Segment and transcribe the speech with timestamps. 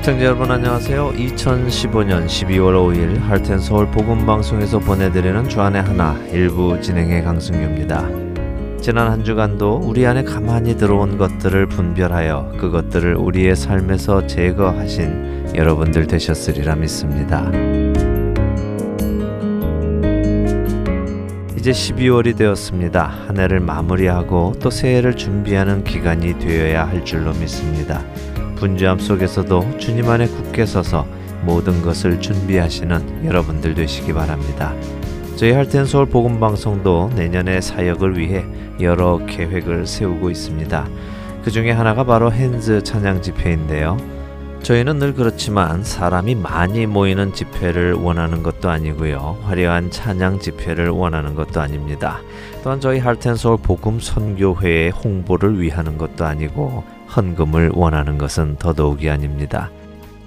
[0.00, 1.12] 애청자 여러분 안녕하세요.
[1.12, 8.08] 2015년 12월 5일 할텐 서울 복음 방송에서 보내드리는 주안의 하나 일부 진행의 강승규입니다.
[8.80, 16.76] 지난 한 주간도 우리 안에 가만히 들어온 것들을 분별하여 그것들을 우리의 삶에서 제거하신 여러분들 되셨으리라
[16.76, 17.50] 믿습니다.
[21.58, 23.04] 이제 12월이 되었습니다.
[23.26, 28.02] 한 해를 마무리하고 또 새해를 준비하는 기간이 되어야 할 줄로 믿습니다.
[28.60, 31.06] 분주함 속에서도 주님 안에 굳게 서서
[31.42, 34.74] 모든 것을 준비하시는 여러분들 되시기 바랍니다.
[35.36, 38.44] 저희 할텐 서울 복음 방송도 내년의 사역을 위해
[38.80, 40.86] 여러 계획을 세우고 있습니다.
[41.42, 43.96] 그 중에 하나가 바로 핸즈 찬양 집회인데요.
[44.62, 49.38] 저희는 늘 그렇지만 사람이 많이 모이는 집회를 원하는 것도 아니고요.
[49.44, 52.20] 화려한 찬양 집회를 원하는 것도 아닙니다.
[52.62, 56.84] 또한 저희 할텐서울 복음 선교회의 홍보를 위하는 것도 아니고
[57.16, 59.70] 헌금을 원하는 것은 더더욱이 아닙니다.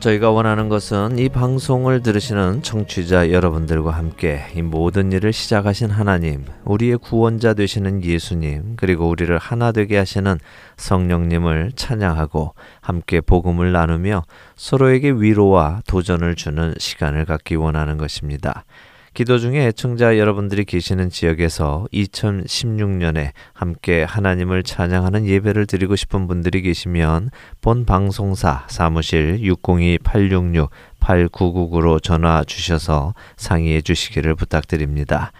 [0.03, 6.97] 저희가 원하는 것은 이 방송을 들으시는 청취자 여러분들과 함께 이 모든 일을 시작하신 하나님, 우리의
[6.97, 10.37] 구원자 되시는 예수님, 그리고 우리를 하나 되게 하시는
[10.75, 14.23] 성령님을 찬양하고 함께 복음을 나누며
[14.57, 18.65] 서로에게 위로와 도전을 주는 시간을 갖기 원하는 것입니다.
[19.13, 27.29] 기도 중에 애청자 여러분들이 계시는 지역에서 2016년에 함께 하나님을 찬양하는 예배를 드리고 싶은 분들이 계시면
[27.61, 35.31] 본 방송사 사무실 602-866-8999로 전화 주셔서 상의해 주시기를 부탁드립니다.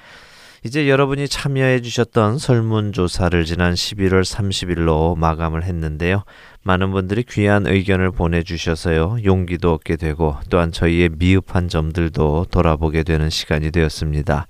[0.64, 6.26] 이제 여러분이 참여해 주셨던 설문조사를 지난 11월 30일로 마감을 했는데요.
[6.64, 9.18] 많은 분들이 귀한 의견을 보내주셔서요.
[9.26, 14.48] 용기도 얻게 되고 또한 저희의 미흡한 점들도 돌아보게 되는 시간이 되었습니다.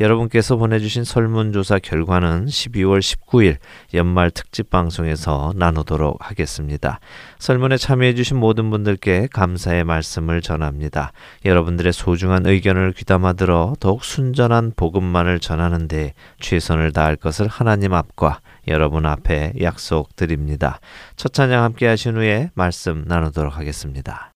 [0.00, 3.56] 여러분께서 보내주신 설문조사 결과는 12월 19일
[3.94, 7.00] 연말 특집 방송에서 나누도록 하겠습니다.
[7.38, 11.12] 설문에 참여해주신 모든 분들께 감사의 말씀을 전합니다.
[11.44, 19.06] 여러분들의 소중한 의견을 귀담아 들어 더욱 순전한 복음만을 전하는데 최선을 다할 것을 하나님 앞과 여러분
[19.06, 20.80] 앞에 약속드립니다.
[21.16, 24.35] 첫 찬양 함께 하신 후에 말씀 나누도록 하겠습니다.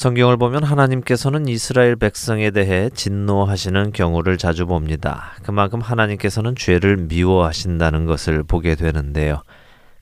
[0.00, 5.32] 성경을 보면 하나님께서는 이스라엘 백성에 대해 진노하시는 경우를 자주 봅니다.
[5.42, 9.42] 그만큼 하나님께서는 죄를 미워하신다는 것을 보게 되는데요.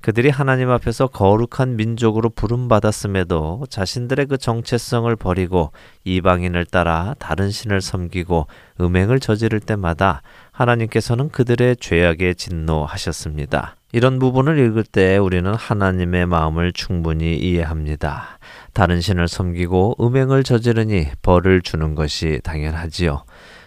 [0.00, 5.72] 그들이 하나님 앞에서 거룩한 민족으로 부름받았음에도 자신들의 그 정체성을 버리고
[6.04, 8.46] 이방인을 따라 다른 신을 섬기고
[8.80, 10.22] 음행을 저지를 때마다
[10.52, 13.77] 하나님께서는 그들의 죄악에 진노하셨습니다.
[13.92, 18.38] 이런 부분을 읽을 때 우리는 하나님의 마음을 충분히 이해합니다.
[18.74, 23.24] 다른 신을 섬기고 음행을 저지르니 벌을 주는 것이 당연하지요.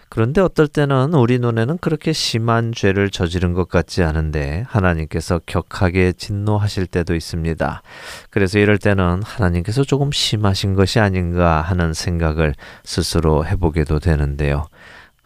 [0.09, 6.87] 그런데 어떨 때는 우리 눈에는 그렇게 심한 죄를 저지른 것 같지 않은데 하나님께서 격하게 진노하실
[6.87, 7.81] 때도 있습니다.
[8.29, 12.53] 그래서 이럴 때는 하나님께서 조금 심하신 것이 아닌가 하는 생각을
[12.83, 14.67] 스스로 해보게도 되는데요.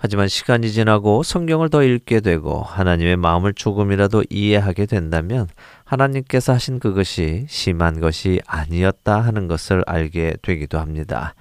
[0.05, 5.47] 하지만 시간이 지나고 성경을 더 읽게 되고 하나님의 마음을 조금이라도 이해하게 된다면
[5.83, 11.33] 하나님께서 하신 그것이 심한 것이 아니었다 하는 것을 알게 되기도 합니다.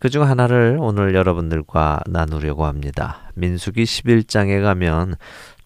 [0.00, 3.30] 그 중 하나를 오늘 여러분들과 나누려고 합니다.
[3.34, 5.14] 민수기 11장에 가면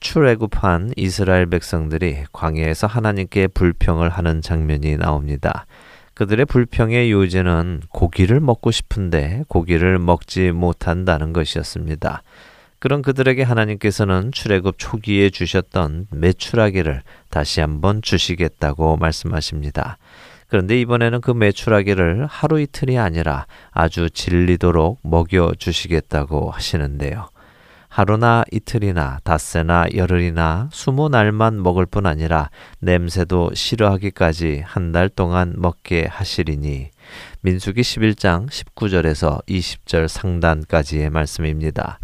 [0.01, 5.65] 출애굽한 이스라엘 백성들이 광야에서 하나님께 불평을 하는 장면이 나옵니다.
[6.15, 12.23] 그들의 불평의 요지는 고기를 먹고 싶은데 고기를 먹지 못한다는 것이었습니다.
[12.79, 19.99] 그런 그들에게 하나님께서는 출애굽 초기에 주셨던 메추라기를 다시 한번 주시겠다고 말씀하십니다.
[20.49, 27.29] 그런데 이번에는 그 메추라기를 하루 이틀이 아니라 아주 질리도록 먹여 주시겠다고 하시는데요.
[27.93, 32.49] 하루나 이틀이나 닷새나 열흘이나 스무 날만 먹을 뿐 아니라
[32.81, 36.89] 냄새도 싫어하기까지 한 달 동안 먹게 하시리니
[37.43, 41.99] 민수기 11장 19절에서 20절 상단까지의 말씀입니다.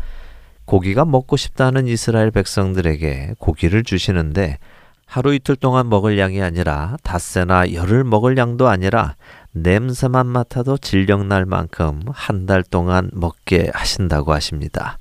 [0.66, 4.58] 고기가 먹고 싶다는 이스라엘 백성들에게 고기를 주시는데
[5.06, 9.14] 하루 이틀 동안 먹을 양이 아니라 닷새나 열흘 먹을 양도 아니라
[9.52, 14.98] 냄새만 맡아도 질병 날 만큼 한 달 동안 먹게 하신다고 하십니다.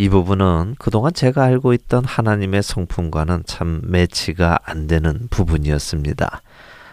[0.00, 6.40] 이 부분은 그동안 제가 알고 있던 하나님의 성품과는 참 매치가 안 되는 부분이었습니다.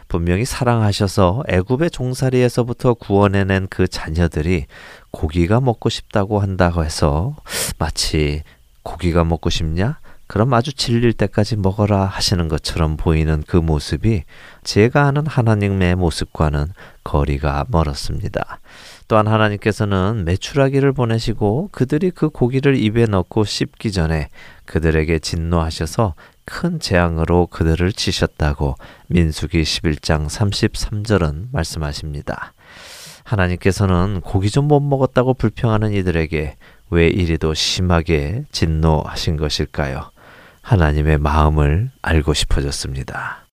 [0.08, 4.66] 분명히 사랑하셔서 애굽의 종살이에서부터 구원해낸 그 자녀들이
[5.12, 7.36] 고기가 먹고 싶다고 한다고 해서
[7.78, 8.42] 마치
[8.82, 10.00] 고기가 먹고 싶냐?
[10.26, 14.24] 그럼 아주 질릴 때까지 먹어라 하시는 것처럼 보이는 그 모습이
[14.64, 18.60] 제가 아는 하나님의 모습과는 거리가 멀었습니다.
[19.08, 24.30] 또한 하나님께서는 메추라기를 보내시고 그들이 그 고기를 입에 넣고 씹기 전에
[24.66, 28.76] 그들에게 진노하셔서 큰 재앙으로 그들을 치셨다고
[29.08, 32.54] 민수기 11장 33절은 말씀하십니다.
[33.24, 36.58] 하나님께서는 고기 좀 못 먹었다고 불평하는 이들에게
[36.92, 40.12] 왜 이리도 심하게 진노하신 것일까요?
[40.62, 43.45] 하나님의 마음을 알고 싶어졌습니다.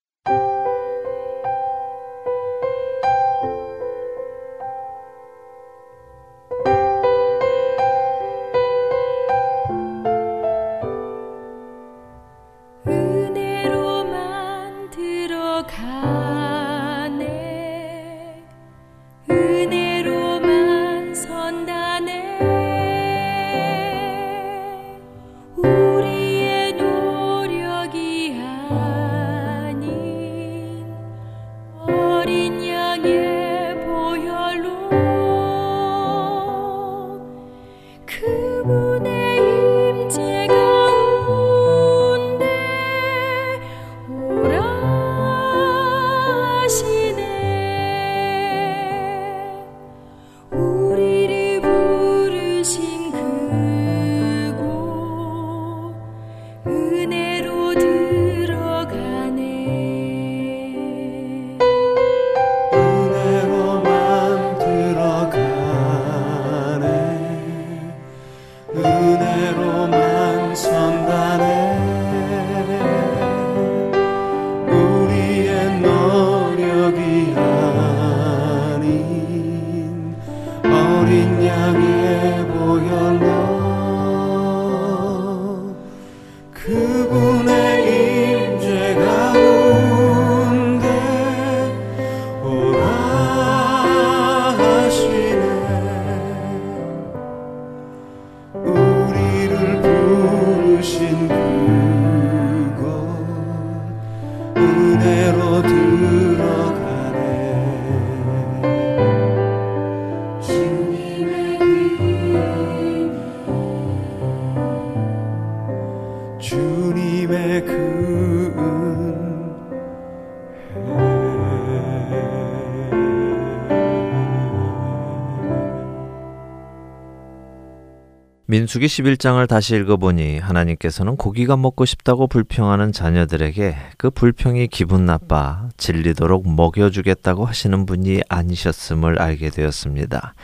[128.52, 136.46] 민수기 11장을 다시 읽어보니 하나님께서는 고기가 먹고 싶다고 불평하는 자녀들에게 그 불평이 기분 나빠 질리도록
[136.46, 140.34] 먹여주겠다고 하시는 분이 아니셨음을 알게 되었습니다.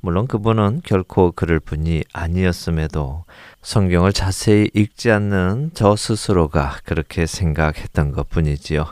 [0.00, 3.26] 물론 그분은 결코 그럴 분이 아니었음에도
[3.60, 8.86] 성경을 자세히 읽지 않는 저 스스로가 그렇게 생각했던 것 뿐이지요.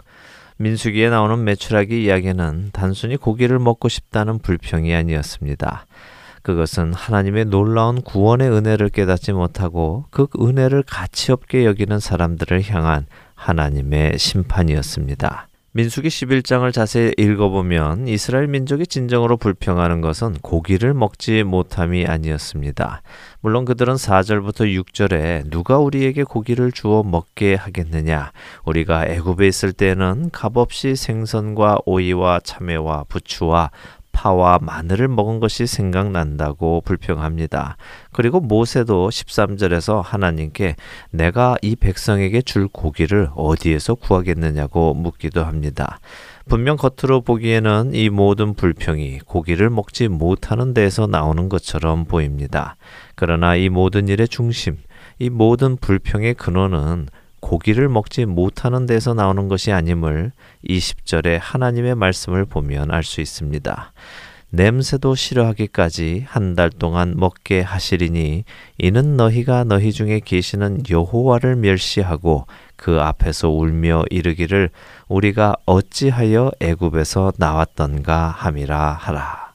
[0.58, 5.86] 민수기에 나오는 메추라기 이야기는 단순히 고기를 먹고 싶다는 불평이 아니었습니다.
[6.46, 14.16] 그것은 하나님의 놀라운 구원의 은혜를 깨닫지 못하고 그 은혜를 가치 없게 여기는 사람들을 향한 하나님의
[14.16, 15.48] 심판이었습니다.
[15.76, 23.02] 민수기 11장을 자세히 읽어보면 이스라엘 민족이 진정으로 불평하는 것은 고기를 먹지 못함이 아니었습니다.
[23.40, 28.32] 물론 그들은 4절부터 6절에 누가 우리에게 고기를 주어 먹게 하겠느냐
[28.64, 33.70] 우리가 애굽에 있을 때는 값없이 생선과 오이와 참외와 부추와
[34.16, 37.76] 파와 마늘을 먹은 것이 생각난다고 불평합니다.
[38.14, 40.76] 그리고 모세도 13절에서 하나님께
[41.10, 46.00] 내가 이 백성에게 줄 고기를 어디에서 구하겠느냐고 묻기도 합니다.
[46.48, 52.76] 분명 겉으로 보기에는 이 모든 불평이 고기를 먹지 못하는 데에서 나오는 것처럼 보입니다.
[53.16, 54.78] 그러나 이 모든 일의 중심,
[55.18, 57.08] 이 모든 불평의 근원은
[57.46, 60.32] 고기를 먹지 못하는 데서 나오는 것이 아님을
[60.68, 63.92] 20절에 하나님의 말씀을 보면 알 수 있습니다.
[64.50, 68.42] 냄새도 싫어하기까지 한 달 동안 먹게 하시리니
[68.78, 74.70] 이는 너희가 너희 중에 계시는 여호와를 멸시하고 그 앞에서 울며 이르기를
[75.06, 79.52] 우리가 어찌하여 애굽에서 나왔던가 함이라 하라.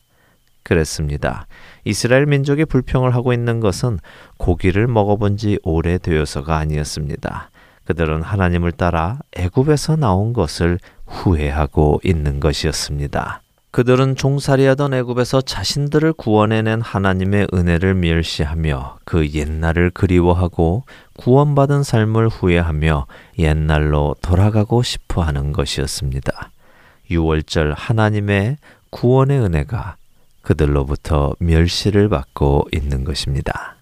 [0.63, 1.45] 그랬습니다.
[1.83, 3.99] 이스라엘 민족이 불평을 하고 있는 것은
[4.37, 7.49] 고기를 먹어본 지 오래되어서가 아니었습니다.
[7.85, 13.41] 그들은 하나님을 따라 애굽에서 나온 것을 후회하고 있는 것이었습니다.
[13.71, 20.83] 그들은 종살이하던 애굽에서 자신들을 구원해낸 하나님의 은혜를 멸시하며 그 옛날을 그리워하고
[21.17, 23.07] 구원받은 삶을 후회하며
[23.39, 26.51] 옛날로 돌아가고 싶어 하는 것이었습니다.
[27.09, 28.57] 6월절 하나님의
[28.89, 29.95] 구원의 은혜가
[30.41, 33.77] 그들로부터 멸시를 받고 있는 것입니다.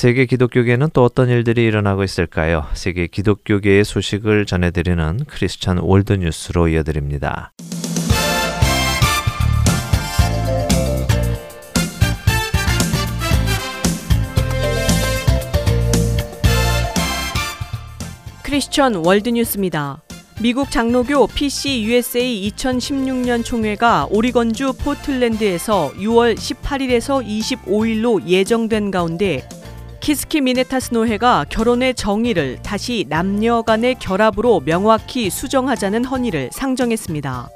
[0.00, 2.66] 세계 기독교계는 또 어떤 일들이 일어나고 있을까요?
[2.72, 7.52] 세계 기독교계의 소식을 전해드리는 크리스천 월드 뉴스로 이어드립니다.
[18.42, 20.00] 크리스천 월드뉴스입니다.
[20.40, 29.46] 미국 장로교 PC USA 2016년 총회가 오리건주 포틀랜드에서 6월 18일에서 25일로 예정된 가운데
[30.00, 37.50] 키스키 미네타스 노회가 결혼의 정의를 다시 남녀 간의 결합으로 명확히 수정하자는 헌의를 상정했습니다.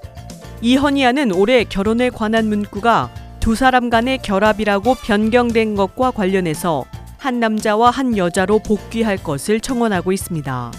[0.61, 6.85] 이 헌의안은 올해 결혼에 관한 문구가 두 사람 간의 결합이라고 변경된 것과 관련해서
[7.17, 10.73] 한 남자와 한 여자로 복귀할 것을 청원하고 있습니다.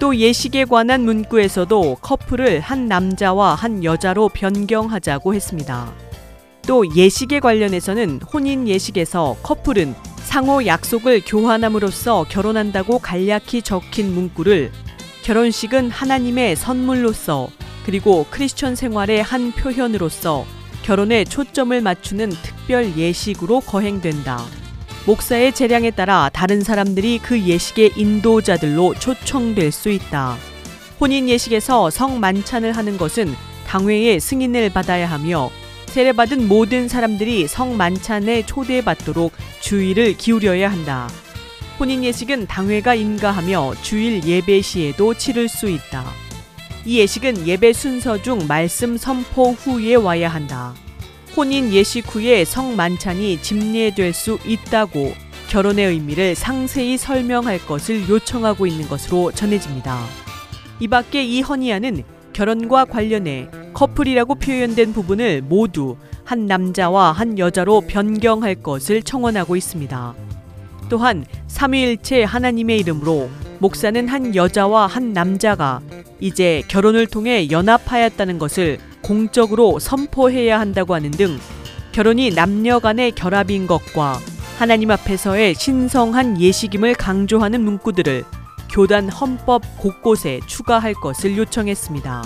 [0.00, 5.92] 또 예식에 관한 문구에서도 커플을 한 남자와 한 여자로 변경하자고 했습니다.
[6.66, 9.94] 또 예식에 관련해서는 혼인 예식에서 커플은
[10.36, 14.70] 상호 약속을 교환함으로써 결혼한다고 간략히 적힌 문구를
[15.22, 17.48] 결혼식은 하나님의 선물로서
[17.86, 20.44] 그리고 크리스천 생활의 한 표현으로서
[20.82, 24.44] 결혼에 초점을 맞추는 특별 예식으로 거행된다.
[25.06, 30.36] 목사의 재량에 따라 다른 사람들이 그 예식의 인도자들로 초청될 수 있다.
[31.00, 33.34] 혼인 예식에서 성 만찬을 하는 것은
[33.66, 35.48] 당회의 승인을 받아야 하며
[35.96, 39.32] 세례받은 모든 사람들이 성 만찬에 초대받도록
[39.62, 41.08] 주의를 기울여야 한다.
[41.80, 46.04] 혼인 예식은 당회가 인가하며 주일 예배 시에도 치를 수 있다.
[46.84, 50.74] 이 예식은 예배 순서 중 말씀 선포 후에 와야 한다.
[51.34, 55.14] 혼인 예식 후에 성 만찬이 집례될 수 있다고
[55.48, 60.04] 결혼의 의미를 상세히 설명할 것을 요청하고 있는 것으로 전해집니다.
[60.78, 62.04] 이 밖에 이 헌의안은
[62.36, 70.14] 결혼과 관련해 커플이라고 표현된 부분을 모두 한 남자와 한 여자로 변경할 것을 청원하고 있습니다.
[70.90, 75.80] 또한 삼위일체 하나님의 이름으로 목사는 한 여자와 한 남자가
[76.20, 81.38] 이제 결혼을 통해 연합하였다는 것을 공적으로 선포해야 한다고 하는 등
[81.92, 84.18] 결혼이 남녀 간의 결합인 것과
[84.58, 88.24] 하나님 앞에서의 신성한 예식임을 강조하는 문구들을
[88.76, 92.22] 교단 헌법 곳곳에 추가할 것을 요청했습니다.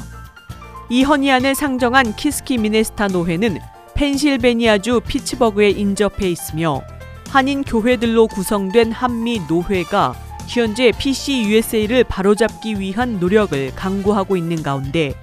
[0.89, 3.61] 이 헌의안을 상정한 키스키 미네타스 노회는
[3.95, 6.83] 펜실베니아주 피츠버그에 인접해 있으며
[7.29, 10.17] 한인 교회들로 구성된 한미 노회가
[10.49, 15.15] 현재 PC USA를 바로잡기 위한 노력을 강구하고 있는 가운데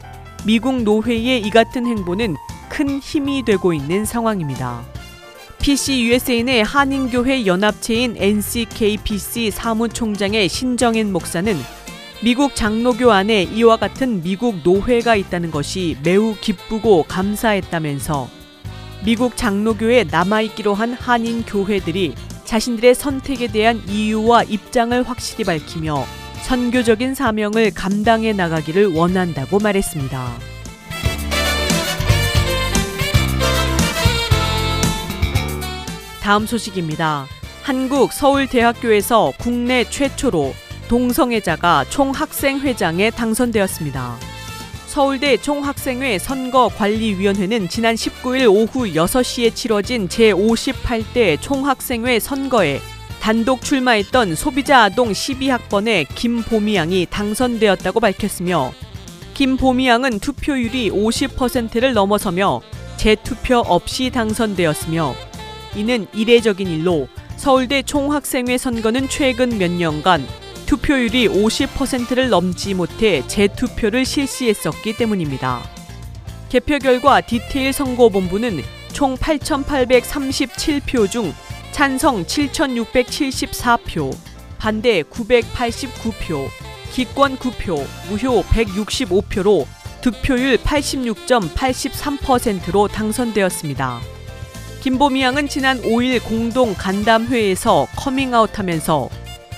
[0.46, 2.38] 미국 노회의 이 같은 행보는
[2.70, 4.97] 큰 힘이 되고 있는 상황입니다.
[5.60, 11.58] PC USA의 한인교회 연합체인 NCKPC 사무총장의 신정인 목사는
[12.24, 18.30] 미국 장로교 안에 이와 같은 미국 노회가 있다는 것이 매우 기쁘고 감사했다면서
[19.04, 22.16] 미국 장로교에 남아있기로 한 한인 교회들이
[22.46, 26.06] 자신들의 선택에 대한 이유와 입장을 확실히 밝히며
[26.44, 30.57] 선교적인 사명을 감당해 나가기를 원한다고 말했습니다.
[36.28, 37.26] 다음 소식입니다.
[37.64, 40.54] 한국 서울대학교에서 국내 최초로
[40.90, 44.18] 동성애자가 총학생회장에 당선되었습니다.
[44.88, 52.82] 서울대 총학생회 선거관리위원회는 지난 19일 오후 6시에 치러진 제58대 총학생회 선거에
[53.22, 58.74] 단독 출마했던 소비자 아동 12학번의 김보미 양이 당선되었다고 밝혔으며
[59.34, 62.60] 김보미 양은 투표율이 50%를 넘어서며
[62.98, 65.37] 재투표 없이 당선되었으며
[65.76, 70.26] 이는 이례적인 일로 서울대 총학생회 선거는 최근 몇 년간
[70.66, 75.62] 투표율이 50%를 넘지 못해 재투표를 실시했었기 때문입니다.
[76.50, 81.34] 개표 결과 디테일 선거본부는 총 8,837표 중
[81.72, 84.14] 찬성 7,674표,
[84.58, 86.50] 반대 989표,
[86.92, 89.66] 기권 9표, 무효 165표로
[90.02, 94.17] 득표율 86.83%로 당선되었습니다.
[94.88, 99.10] 김보미 양은 지난 5일 공동 간담회에서 커밍아웃하면서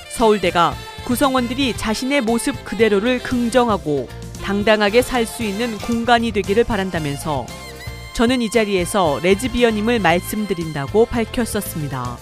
[0.09, 0.73] 서울대가
[1.05, 4.09] 구성원들이 자신의 모습 그대로를 긍정하고
[4.41, 7.45] 당당하게 살 수 있는 공간이 되기를 바란다면서
[8.15, 12.17] 저는 이 자리에서 레즈비언임을 말씀드린다고 밝혔었습니다.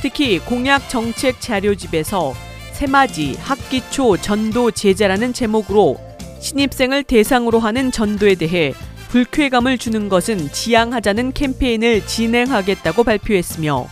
[0.00, 2.32] 특히 공약 정책 자료집에서
[2.72, 5.98] 새맞이 학기초 전도 제자라는 제목으로
[6.40, 8.72] 신입생을 대상으로 하는 전도에 대해
[9.12, 13.86] 불쾌감을 주는 것은 지양하자는 캠페인을 진행하겠다고 발표했으며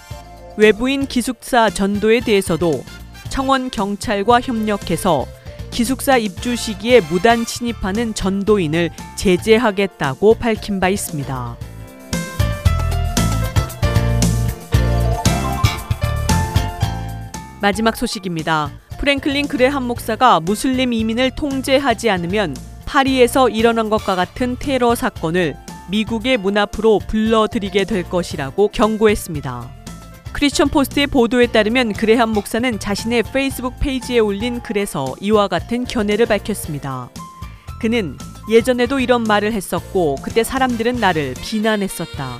[0.56, 2.82] 외부인 기숙사 전도에 대해서도
[3.28, 5.26] 청원 경찰과 협력해서
[5.70, 11.56] 기숙사 입주 시기에 무단 침입하는 전도인을 제재하겠다고 밝힌 바 있습니다.
[17.60, 18.70] 마지막 소식입니다.
[18.98, 22.56] 프랭클린 그레함 목사가 무슬림 이민을 통제하지 않으면
[22.90, 25.56] 파리에서 일어난 것과 같은 테러 사건을
[25.90, 29.70] 미국의 문 앞으로 불러들이게 될 것이라고 경고했습니다.
[30.32, 37.10] 크리스천 포스트의 보도에 따르면 그레함 목사는 자신의 페이스북 페이지에 올린 글에서 이와 같은 견해를 밝혔습니다.
[37.80, 38.18] 그는
[38.50, 42.38] 예전에도 이런 말을 했었고 그때 사람들은 나를 비난했었다.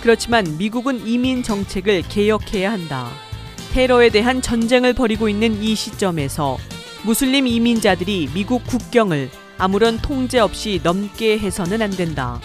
[0.00, 3.10] 그렇지만 미국은 이민 정책을 개혁해야 한다.
[3.74, 6.56] 테러에 대한 전쟁을 벌이고 있는 이 시점에서
[7.04, 9.30] 무슬림 이민자들이 미국 국경을
[9.62, 12.40] 아무런 통제 없이 넘게 해서는 안 된다.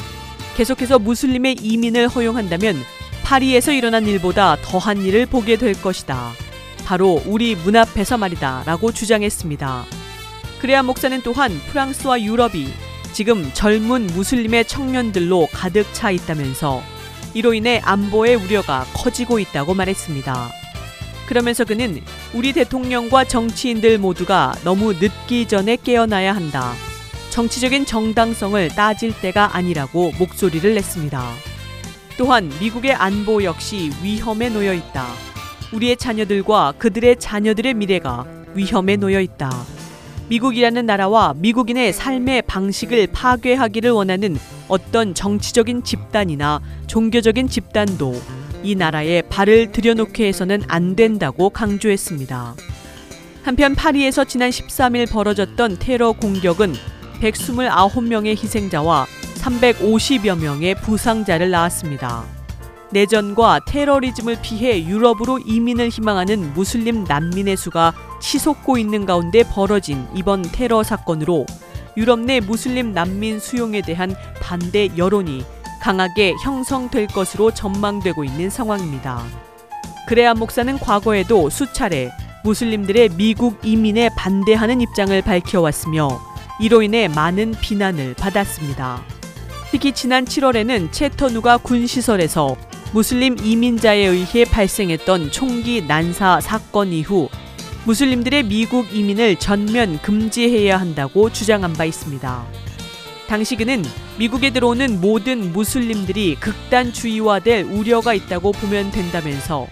[0.55, 2.75] 계속해서 무슬림의 이민을 허용한다면
[3.23, 6.33] 파리에서 일어난 일보다 더한 일을 보게 될 것이다.
[6.85, 8.65] 바로 우리 문 앞에서 말이다.
[8.67, 9.85] 라고 주장했습니다.
[10.59, 12.67] 그래야 목사는 또한 프랑스와 유럽이
[13.13, 16.83] 지금 젊은 무슬림의 청년들로 가득 차 있다면서
[17.33, 20.51] 이로 인해 안보의 우려가 커지고 있다고 말했습니다.
[21.25, 21.99] 그러면서 그는
[22.35, 26.75] 우리 대통령과 정치인들 모두가 너무 늦기 전에 깨어나야 한다.
[27.37, 31.23] 정치적인 정당성을 따질 때가 아니라고 목소리를 냈습니다.
[32.17, 35.05] 또한 미국의 안보 역시 위험에 놓여 있다.
[35.71, 39.51] 우리의 자녀들과 그들의 자녀들의 미래가 위험에 놓여 있다.
[40.29, 44.35] 미국이라는 나라와 미국인의 삶의 방식을 파괴하기를 원하는
[44.67, 48.19] 어떤 정치적인 집단이나 종교적인 집단도
[48.63, 52.55] 이 나라에 발을 들여놓게 해서는 안 된다고 강조했습니다.
[53.43, 56.73] 한편 파리에서 지난 13일 벌어졌던 테러 공격은
[57.21, 62.23] 129명의 희생자와 350여 명의 부상자를 낳았습니다.
[62.91, 70.83] 내전과 테러리즘을 피해 유럽으로 이민을 희망하는 무슬림 난민의 수가 치솟고 있는 가운데 벌어진 이번 테러
[70.83, 71.45] 사건으로
[71.97, 75.43] 유럽 내 무슬림 난민 수용에 대한 반대 여론이
[75.81, 79.23] 강하게 형성될 것으로 전망되고 있는 상황입니다.
[80.07, 82.11] 그래야 목사는 과거에도 수차례
[82.43, 89.03] 무슬림들의 미국 이민에 반대하는 입장을 밝혀왔으며 이로 인해 많은 비난을 받았습니다.
[89.69, 92.55] 특히 지난 7월에는 채터누가 군시설에서
[92.93, 97.29] 무슬림 이민자에 의해 발생했던 총기 난사 사건 이후
[97.85, 102.45] 무슬림들의 미국 이민을 전면 금지해야 한다고 주장한 바 있습니다.
[103.27, 103.83] 당시 그는
[104.17, 109.67] 미국에 들어오는 모든 무슬림들이 극단주의화될 우려가 있다고 보면 된다면서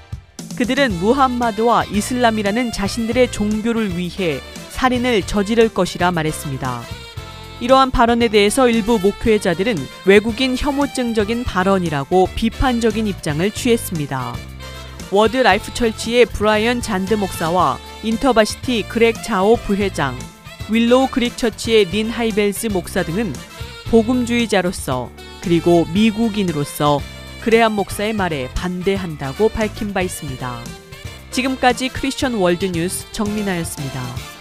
[0.58, 4.40] 그들은 무함마드와 이슬람이라는 자신들의 종교를 위해
[4.76, 6.82] 살인을 저지를 것이라 말했습니다.
[7.62, 14.36] 이러한 발언에 대해서 일부 목회자들은 외국인 혐오증적인 발언이라고 비판적인 입장을 취했습니다.
[15.12, 20.18] 워드 라이프 처치의 브라이언 잔드 목사와 인터바시티 그렉 자오 부회장,
[20.70, 23.34] 윌로우 크릭 처치의 닌 하이벨스 목사 등은
[23.90, 25.10] 복음주의자로서
[25.42, 27.00] 그리고 미국인으로서
[27.42, 30.60] 그레함 목사의 말에 반대한다고 밝힌 바 있습니다.
[31.32, 34.35] 지금까지 크리스천 월드 뉴스 정민아였습니다.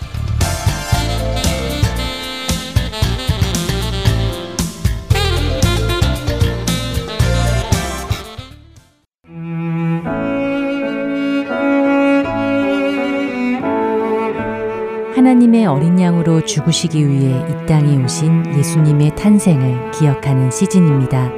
[15.25, 21.33] 하나님의 어린 양으로 죽으시기 위해 이 땅에 오신 예수님의 탄생을 기억하는 시즌입니다.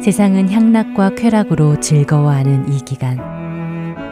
[0.00, 3.18] 세상은 향락과 쾌락으로 즐거워하는 이 기간.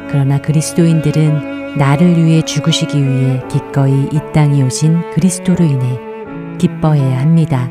[0.08, 6.00] 그러나 그리스도인들은 나를 위해 죽으시기 위해 기꺼이 이 땅에 오신 그리스도로 인해
[6.58, 7.68] 기뻐해야 합니다.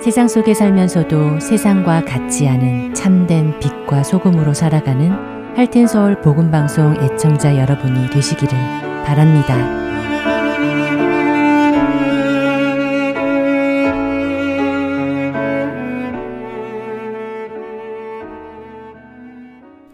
[0.00, 8.56] 세상 속에 살면서도 세상과 같지 않은 참된 빛과 소금으로 살아가는 할텐서울 복음방송 애청자 여러분이 되시기를
[9.04, 9.56] 바랍니다.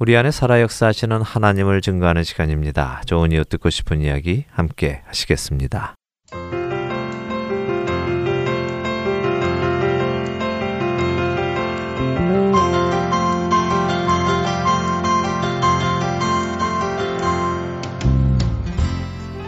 [0.00, 3.02] 우리 안에 살아 역사하시는 하나님을 증거하는 시간입니다.
[3.06, 5.94] 좋은 이웃 듣고 싶은 이야기 함께 하시겠습니다.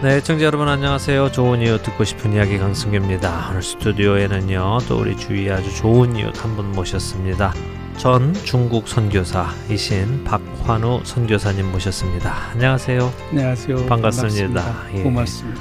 [0.02, 1.30] 네, 청자 여러분 안녕하세요.
[1.30, 3.48] 좋은 이웃 듣고 싶은 이야기 강승규입니다.
[3.50, 7.52] 오늘 스튜디오에는요, 또 우리 주위에 아주 좋은 이웃 한 분 모셨습니다.
[8.00, 12.34] 전 중국 선교사이신 박환우 선교사님 모셨습니다.
[12.52, 13.12] 안녕하세요.
[13.30, 13.76] 안녕하세요.
[13.84, 14.62] 반갑습니다.
[14.62, 14.86] 반갑습니다.
[14.94, 15.02] 예.
[15.02, 15.60] 고맙습니다.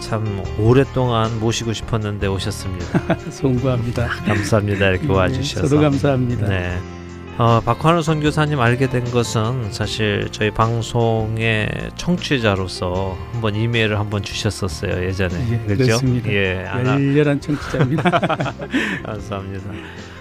[0.00, 3.18] 참 오랫동안 모시고 싶었는데 오셨습니다.
[3.30, 4.08] 송구합니다.
[4.26, 4.88] 감사합니다.
[4.88, 5.68] 이렇게 네, 와주셔서.
[5.68, 6.48] 저도 감사합니다.
[6.48, 6.76] 네.
[7.38, 15.34] 어, 박환우 선교사님 알게 된 것은 사실 저희 방송의 청취자로서 한번 이메일을 한번 주셨었어요 예전에
[15.52, 15.84] 예, 그렇죠?
[15.84, 16.32] 그렇습니다.
[16.32, 18.10] 예, 열렬한 청취자입니다.
[19.06, 19.70] 감사합니다.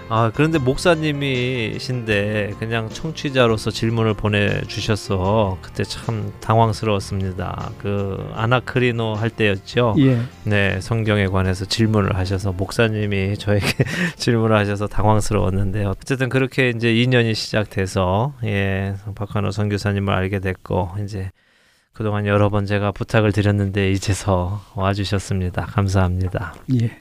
[0.10, 7.72] 아 그런데 목사님이신데 그냥 청취자로서 질문을 보내주셔서 그때 참 당황스러웠습니다.
[7.80, 9.96] 그 아나크리노 할 때였죠.
[10.00, 13.66] 예, 네, 성경에 관해서 질문을 하셔서 목사님이 저에게
[14.18, 15.90] 질문을 하셔서 당황스러웠는데요.
[15.90, 21.32] 어쨌든 그렇게 이제 인연이 시작돼서 예, 박한호 선교사님을 알게 됐고 이제
[21.94, 25.66] 그동안 여러 번 제가 부탁을 드렸는데 이제서 와주셨습니다.
[25.68, 26.56] 감사합니다.
[26.82, 26.98] 예,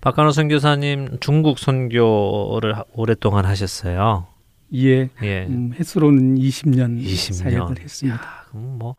[0.00, 4.26] 박한호 선교사님 중국 선교를 하- 오랫동안 하셨어요.
[4.74, 5.08] 예.
[5.22, 5.46] 예.
[5.48, 7.32] 음, 횟수로는 20년, 20년.
[7.32, 8.20] 사역을 했습니다.
[8.50, 8.96] 그럼 뭐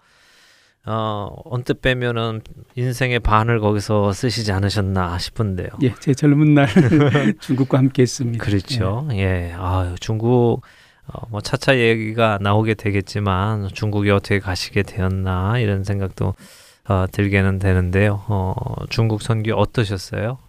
[0.85, 2.41] 어, 언뜻 빼면은
[2.75, 5.67] 인생의 반을 거기서 쓰시지 않으셨나 싶은데요.
[5.83, 6.67] 예, 제 젊은 날
[7.39, 8.43] 중국과 함께 했습니다.
[8.43, 9.07] 그렇죠.
[9.13, 9.53] 예.
[9.55, 10.61] 아, 중국
[11.07, 16.33] 어, 뭐 차차 얘기가 나오게 되겠지만 중국에 어떻게 가시게 되었나 이런 생각도
[16.89, 18.23] 어, 들게는 되는데요.
[18.27, 18.53] 어,
[18.89, 20.39] 중국 선교 어떠셨어요?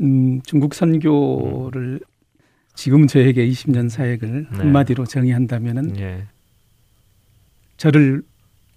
[0.00, 0.04] 예.
[0.04, 2.00] 음, 중국 선교를
[2.74, 4.58] 지금 저에게 20년 사역을 네.
[4.58, 6.26] 한마디로 정의한다면은 예.
[7.76, 8.22] 저를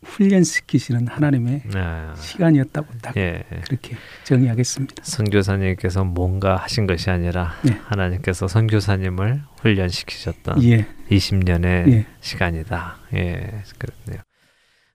[0.03, 2.07] 훈련시키시는 하나님의 네.
[2.15, 3.43] 시간이었다고 딱 예.
[3.65, 5.03] 그렇게 정의하겠습니다.
[5.03, 7.79] 선교사님께서 뭔가 하신 것이 아니라 네.
[7.85, 12.05] 하나님께서 선교사님을 훈련시키셨던 예, 20년의 예.
[12.19, 12.97] 시간이다.
[13.13, 14.21] 예, 그렇네요.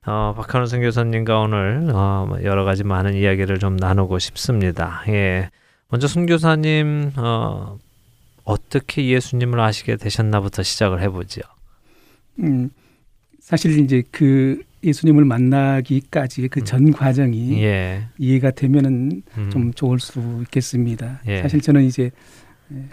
[0.05, 5.03] 어, 박한우 선교사님과 오늘 어, 뭐 여러 가지 많은 이야기를 좀 나누고 싶습니다.
[5.09, 5.49] 예,
[5.89, 7.79] 먼저 선교사님 어,
[8.43, 11.41] 어떻게 예수님을 아시게 되셨나부터 시작을 해보죠.
[12.39, 12.69] 음,
[13.39, 21.21] 사실 이제 그 예수님을 만나기까지 그전 과정이 예, 이해가 되면은 음, 좀 좋을 수 있겠습니다.
[21.27, 21.41] 예.
[21.41, 22.11] 사실 저는 이제
[22.71, 22.85] 예,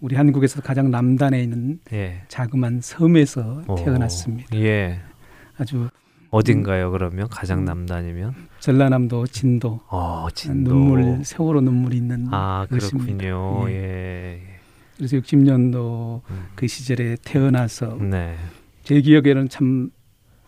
[0.00, 4.56] 우리 한국에서 가장 남단에 있는 예, 자그만 섬에서 오, 태어났습니다.
[4.58, 5.00] 예,
[5.56, 5.88] 아주
[6.30, 6.90] 어딘가요?
[6.90, 7.64] 그러면 가장 음.
[7.64, 10.70] 남단이면 전라남도 진도 어, 진도.
[10.72, 13.18] 눈물 세월호 눈물이 있는 아, 그렇습니다.
[13.18, 13.68] 그렇군요.
[13.70, 13.74] 예.
[13.74, 14.40] 예,
[14.96, 16.44] 그래서 60년도 음.
[16.54, 18.36] 그 시절에 태어나서 네,
[18.84, 19.90] 제 기억에는 참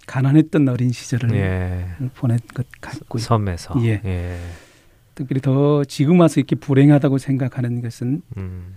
[0.07, 3.20] 가난했던 어린 시절을 예, 보낸 것 같고요.
[3.20, 4.00] 섬에서, 예.
[4.05, 4.38] 예,
[5.16, 8.77] 특별히 더 지금 와서 이렇게 불행하다고 생각하는 것은 음,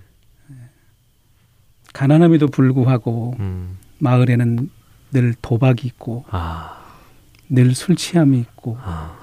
[1.93, 4.69] 가난함에도 불구하고 음, 마을에는
[5.11, 6.73] 늘 도박이 있고 아,
[7.49, 9.15] 늘 술 취함이 있고 아,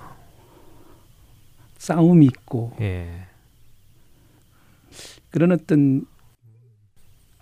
[1.85, 3.27] 싸움이 있고 예,
[5.31, 6.07] 그런 어떤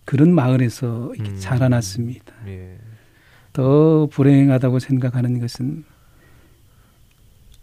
[0.05, 1.37] 그런 마을에서 이렇게 음.
[1.39, 2.35] 자라났습니다.
[2.49, 2.77] 예,
[3.53, 5.85] 더 불행하다고 생각하는 것은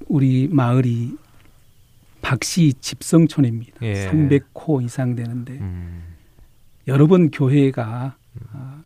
[0.08, 1.18] 우리 마을이
[2.22, 3.80] 박씨 집성촌입니다.
[3.82, 4.10] 예.
[4.10, 6.16] 300호 이상 되는데 음,
[6.88, 8.16] 여러 번 교회가
[8.54, 8.84] 아,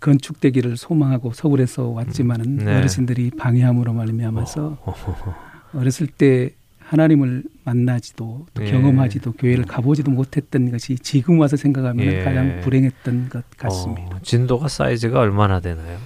[0.00, 2.78] 건축되기를 소망하고 서울에서 왔지만은 네.
[2.78, 4.94] 어르신들이 방해함으로 말미암아서 어,
[5.72, 6.50] 어렸을 때
[6.90, 8.70] 하나님을 만나지도 또 예.
[8.72, 12.24] 경험하지도 교회를 가보지도 못했던 것이 지금 와서 생각하면 예.
[12.24, 14.16] 가장 불행했던 것 같습니다.
[14.16, 15.98] 어, 진도가 사이즈가 얼마나 되나요?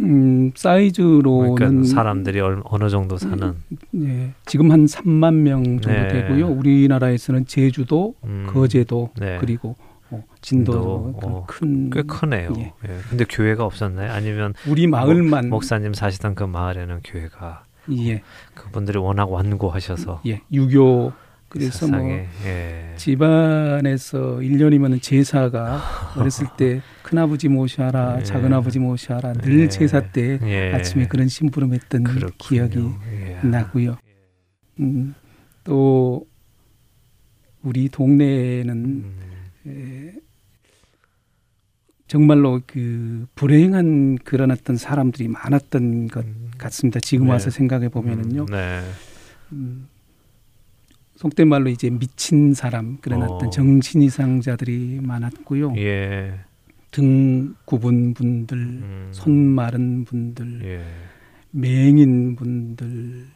[0.00, 3.54] 음, 사이즈로는 그러니까 사람들이 얼, 어느 정도 사는
[4.02, 6.08] 예, 지금 한 3만 명 정도 네.
[6.08, 6.46] 되고요.
[6.46, 9.38] 우리나라에서는 제주도, 음, 거제도 네.
[9.40, 9.76] 그리고
[10.10, 12.52] 어, 진도 진도, 그런 어, 큰꽤 크네요.
[12.58, 12.62] 예.
[12.84, 12.98] 예.
[13.08, 14.12] 근데 교회가 없었나요?
[14.12, 18.22] 아니면 우리 마을만 목사님 사시던 그 마을에는 교회가 예,
[18.54, 21.12] 그분들이 워낙 완고하셔서 예, 유교
[21.48, 22.94] 그래서 뭐 세상에 예.
[22.96, 25.82] 집안에서 1년이면 제사가
[26.16, 28.22] 어렸을 때 큰아버지 모셔라, 예.
[28.22, 29.68] 작은아버지 모셔라 늘 예.
[29.68, 30.72] 제사 때 예.
[30.72, 32.30] 아침에 그런 심부름했던 그렇군요.
[32.38, 32.78] 기억이
[33.12, 33.46] 예.
[33.46, 33.98] 나고요.
[34.80, 35.14] 음,
[35.64, 36.26] 또
[37.62, 39.14] 우리 동네에는 음,
[39.66, 40.14] 에,
[42.06, 46.24] 정말로 그 불행한 그런 어떤 사람들이 많았던 것
[46.62, 47.00] 같습니다.
[47.00, 47.32] 지금 네.
[47.32, 48.42] 와서 생각해 보면은요.
[48.42, 48.82] 음, 네.
[49.52, 49.88] 음,
[51.16, 53.26] 속된 말로 이제 미친 사람 그런 어.
[53.26, 53.38] 어.
[53.38, 55.74] 떤 정신 이상자들이 많았고요.
[55.76, 56.40] 예.
[56.90, 60.84] 등 굽은 분들, 음, 손 마른 분들, 예.
[61.50, 63.26] 맹인 분들,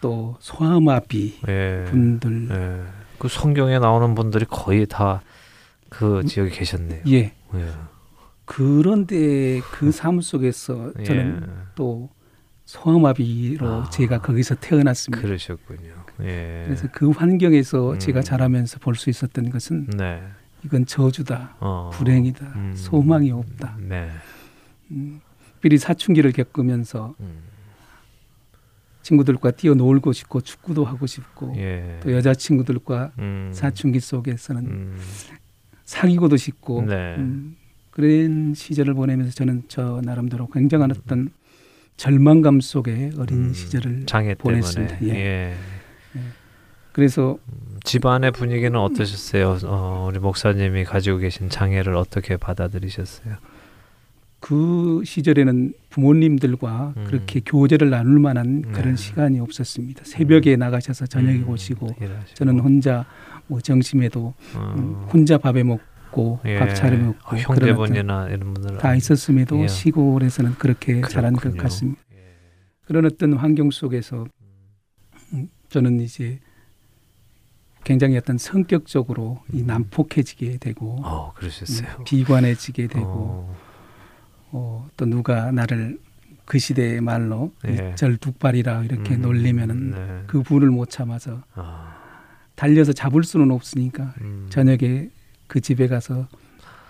[0.00, 1.84] 또 소아마비 예.
[1.88, 2.82] 분들, 예.
[3.18, 5.22] 그 성경에 나오는 분들이 거의 다
[5.88, 7.02] 그 지역에 계셨네요.
[7.08, 7.32] 예.
[7.54, 7.68] 예.
[8.44, 11.52] 그런데 그삶 속에서 저는 예.
[11.74, 12.08] 또
[12.66, 13.90] 소아마비로 아.
[13.90, 15.22] 제가 거기서 태어났습니다.
[15.22, 15.94] 그러셨군요.
[16.22, 16.62] 예.
[16.66, 17.98] 그래서 그 환경에서 음.
[17.98, 20.22] 제가 자라면서 볼 수 있었던 것은 네.
[20.64, 21.90] 이건 저주다, 어.
[21.94, 22.72] 불행이다, 음.
[22.76, 23.76] 소망이 없다.
[23.80, 24.10] 네.
[24.90, 25.20] 음,
[25.54, 27.38] 특별히 사춘기를 겪으면서 음.
[29.02, 32.00] 친구들과 뛰어놀고 싶고 축구도 하고 싶고 예.
[32.02, 33.50] 또 여자 친구들과 음.
[33.54, 34.96] 사춘기 속에서는 음.
[35.84, 37.14] 사귀고도 싶고 네.
[37.16, 37.56] 음,
[37.90, 41.30] 그런 시절을 보내면서 저는 저 나름대로 굉장한 어떤
[41.96, 43.52] 절망감 속에 어린 음.
[43.54, 44.60] 시절을 장애 때문에.
[44.60, 45.02] 보냈습니다.
[45.04, 45.08] 예.
[45.14, 45.54] 예.
[46.92, 47.38] 그래서
[47.84, 49.58] 집안의 분위기는 어떠셨어요?
[49.64, 53.36] 어, 우리 목사님이 가지고 계신 장애를 어떻게 받아들이셨어요?
[54.40, 57.04] 그 시절에는 부모님들과 음.
[57.06, 58.72] 그렇게 교제를 나눌 만한 네.
[58.72, 60.04] 그런 시간이 없었습니다.
[60.04, 62.34] 새벽에 나가셔서 저녁에 음, 오시고 일하시고.
[62.34, 63.04] 저는 혼자
[63.46, 65.82] 뭐 점심에도 음, 어, 혼자 밥에 먹고
[66.44, 66.58] 예.
[66.58, 69.68] 밥 차려 먹고 어, 그런 형제분이나 이런 분들 다 있었음에도 예.
[69.68, 71.62] 시골에서는 그렇게 자란 것 그렇군요.
[71.62, 72.00] 같습니다.
[72.12, 72.34] 예.
[72.86, 74.26] 그런 어떤 환경 속에서
[75.32, 76.40] 음, 저는 이제
[77.84, 79.66] 굉장히 어떤 성격적으로 이 음.
[79.66, 81.32] 난폭해지게 되고 어.
[81.40, 83.56] 음, 비관해지게 되고 어,
[84.50, 85.98] 어, 또 누가 나를
[86.44, 87.92] 그 시대의 말로 예.
[87.92, 90.22] 이 절뚝발이라 이렇게 음, 놀리면은 네.
[90.26, 91.96] 그 분을 못 참아서 아,
[92.54, 94.46] 달려서 잡을 수는 없으니까 음.
[94.48, 95.10] 저녁에
[95.46, 96.28] 그 집에 가서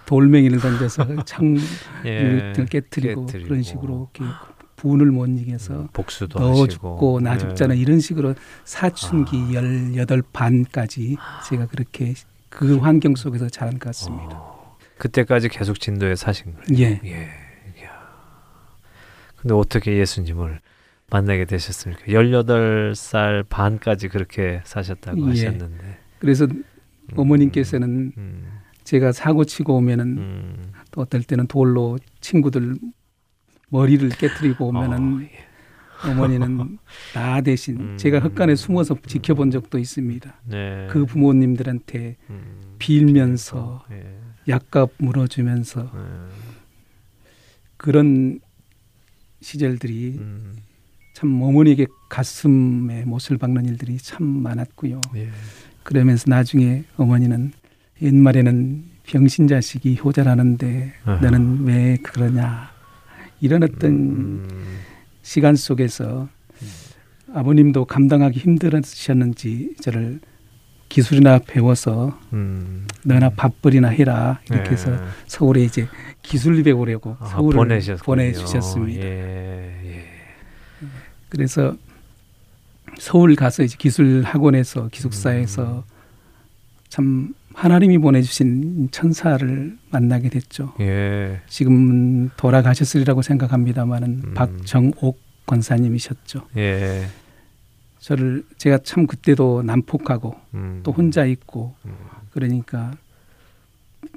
[0.06, 1.62] 돌멩이를 던져서 창문을
[2.06, 2.52] 예.
[2.68, 3.48] 깨뜨리고, 깨트리고.
[3.48, 4.32] 그런 식으로 이렇게
[4.76, 7.80] 분을 못 이겨서 음, 복수도 너 죽고 나 죽잖아 네.
[7.80, 8.34] 이런 식으로
[8.64, 11.16] 사춘기 열여덟 반까지
[11.48, 12.14] 제가 그렇게
[12.50, 14.36] 그 환경 속에서 자란 것 같습니다.
[14.36, 16.66] 어, 그때까지 계속 진도에 사신 거예요.
[16.78, 17.00] 예.
[17.04, 17.28] 예.
[19.36, 20.60] 근데 어떻게 예수님을
[21.08, 22.06] 만나게 되셨습니까?
[22.06, 25.30] 18살 반까지 그렇게 사셨다고 예.
[25.30, 25.98] 하셨는데.
[26.18, 26.64] 그래서 음,
[27.14, 28.46] 어머님께서는 음,
[28.84, 30.72] 제가 사고 치고 오면은 음.
[30.90, 32.76] 또 어떨 때는 돌로 친구들
[33.68, 36.10] 머리를 깨뜨리고 오면은 어, 예.
[36.10, 36.78] 어머니는
[37.14, 37.96] 나 대신 음.
[37.96, 40.34] 제가 헛간에 숨어서 지켜본 적도 있습니다.
[40.44, 40.86] 네.
[40.90, 44.18] 그 부모님들한테 음, 빌면서 예.
[44.48, 46.46] 약값 물어주면서 예.
[47.76, 48.40] 그런
[49.40, 50.56] 시절들이 음,
[51.14, 55.00] 참 어머니에게 가슴에 못을 박는 일들이 참 많았고요.
[55.16, 55.30] 예.
[55.86, 57.52] 그러면서 나중에 어머니는
[58.02, 61.20] 옛말에는 병신 자식이 효자라는데 아하.
[61.20, 62.70] 너는 왜 그러냐
[63.40, 64.48] 이런 어떤 음,
[65.22, 66.28] 시간 속에서
[67.32, 70.18] 아버님도 감당하기 힘들으셨는지 저를
[70.88, 72.88] 기술이나 배워서 음.
[73.04, 74.72] 너나 밥벌이나 해라 이렇게 예.
[74.72, 74.90] 해서
[75.28, 75.86] 서울에 이제
[76.22, 77.56] 기술립에 오려고 아, 서울을.
[78.02, 79.00] 보내주셨습니다.
[79.04, 80.04] 예, 예.
[81.28, 81.76] 그래서
[82.98, 85.82] 서울 가서 이제 기술 학원에서 기숙사에서 음.
[86.88, 90.74] 참 하나님이 보내주신 천사를 만나게 됐죠.
[90.80, 91.40] 예.
[91.48, 94.34] 지금 돌아가셨으리라고 생각합니다만은 음.
[94.34, 96.48] 박정옥 권사님이셨죠.
[96.56, 97.06] 예.
[97.98, 100.80] 저를 제가 참 그때도 난폭하고 음.
[100.82, 101.94] 또 혼자 있고 음.
[102.30, 102.92] 그러니까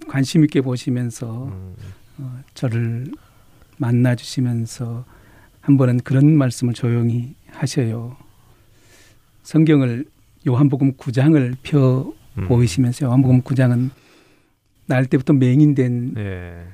[0.07, 1.75] 관심 있게 보시면서 음.
[2.17, 3.11] 어, 저를
[3.77, 5.05] 만나 주시면서
[5.61, 8.17] 한 번은 그런 말씀을 조용히 하셔요.
[9.49, 10.05] 성경을
[10.47, 12.47] 요한복음 9장을 펴 음.
[12.47, 13.89] 보이시면서 요한복음 9장은
[14.85, 16.67] 날 때부터 맹인된 예.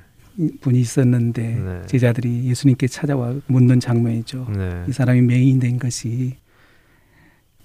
[0.60, 1.82] 분이 있었는데 네.
[1.86, 4.48] 제자들이 예수님께 찾아와 묻는 장면이죠.
[4.54, 4.84] 네.
[4.90, 6.36] 이 사람이 맹인된 것이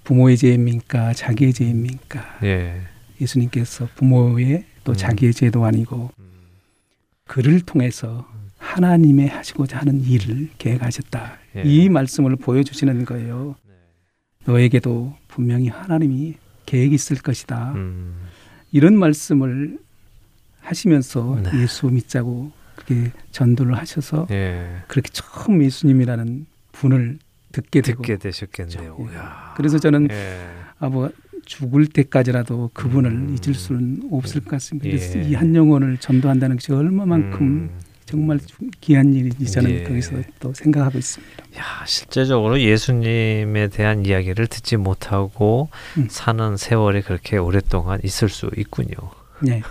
[0.04, 1.12] 부모의 죄입니까?
[1.12, 2.38] 자기의 죄입니까?
[2.44, 2.80] 예.
[3.20, 4.96] 예수님께서 부모의 또 음.
[4.96, 6.24] 자기의 죄도 아니고 음.
[7.26, 11.38] 그를 통해서 하나님의 하시고자 하는 일을 계획하셨다.
[11.56, 11.62] 예.
[11.66, 13.56] 이 말씀을 보여주시는 거예요.
[14.44, 14.52] 네.
[14.52, 16.34] 너에게도 분명히 하나님이
[16.66, 17.72] 계획이 있을 것이다.
[17.74, 18.14] 음.
[18.72, 19.78] 이런 말씀을
[20.60, 21.62] 하시면서 네.
[21.62, 24.82] 예수 믿자고 그렇게 전도를 하셔서 예.
[24.88, 27.18] 그렇게 처음 예수님이라는 분을
[27.52, 28.96] 듣게 듣게 되셨겠네요.
[29.10, 29.16] 예.
[29.16, 29.54] 야.
[29.56, 30.40] 그래서 저는 예.
[30.78, 31.10] 아버
[31.44, 33.36] 죽을 때까지라도 그분을 음.
[33.36, 34.88] 잊을 수는 없을 것 같습니다.
[34.88, 35.28] 예.
[35.28, 37.70] 이한 영혼을 전도한다는 것이 얼마만큼 음.
[38.12, 38.38] 정말
[38.82, 39.10] 귀한
[39.46, 39.82] 저는 예.
[39.84, 41.44] 거기서 또 생각하고 있습니다.
[41.56, 46.08] 야, 실제적으로 예수님에 대한 이야기를 듣지 못하고 음.
[46.10, 48.96] 사는 세월이 그렇게 오랫동안 있을 수 있군요.
[49.42, 49.62] 네.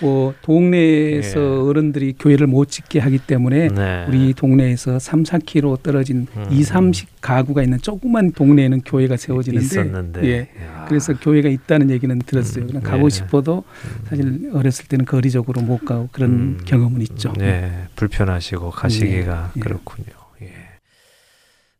[0.00, 1.68] 뭐 동네에서 예.
[1.68, 4.06] 어른들이 교회를 못 짓게 하기 때문에 네.
[4.08, 6.46] 우리 동네에서 3, 4km 떨어진 음.
[6.50, 10.24] 2, 30 가구가 있는 조그만 동네에는 교회가 세워지는데 있었는데.
[10.24, 10.38] 예.
[10.64, 10.84] 야.
[10.88, 12.64] 그래서 교회가 있다는 얘기는 들었어요.
[12.64, 13.10] 음, 그냥 가고 예.
[13.10, 13.64] 싶어도
[14.08, 16.60] 사실 어렸을 때는 거리적으로 못 가고 그런 음.
[16.64, 17.32] 경험은 있죠.
[17.38, 19.60] 네, 불편하시고 가시기가 예.
[19.60, 20.23] 그렇군요.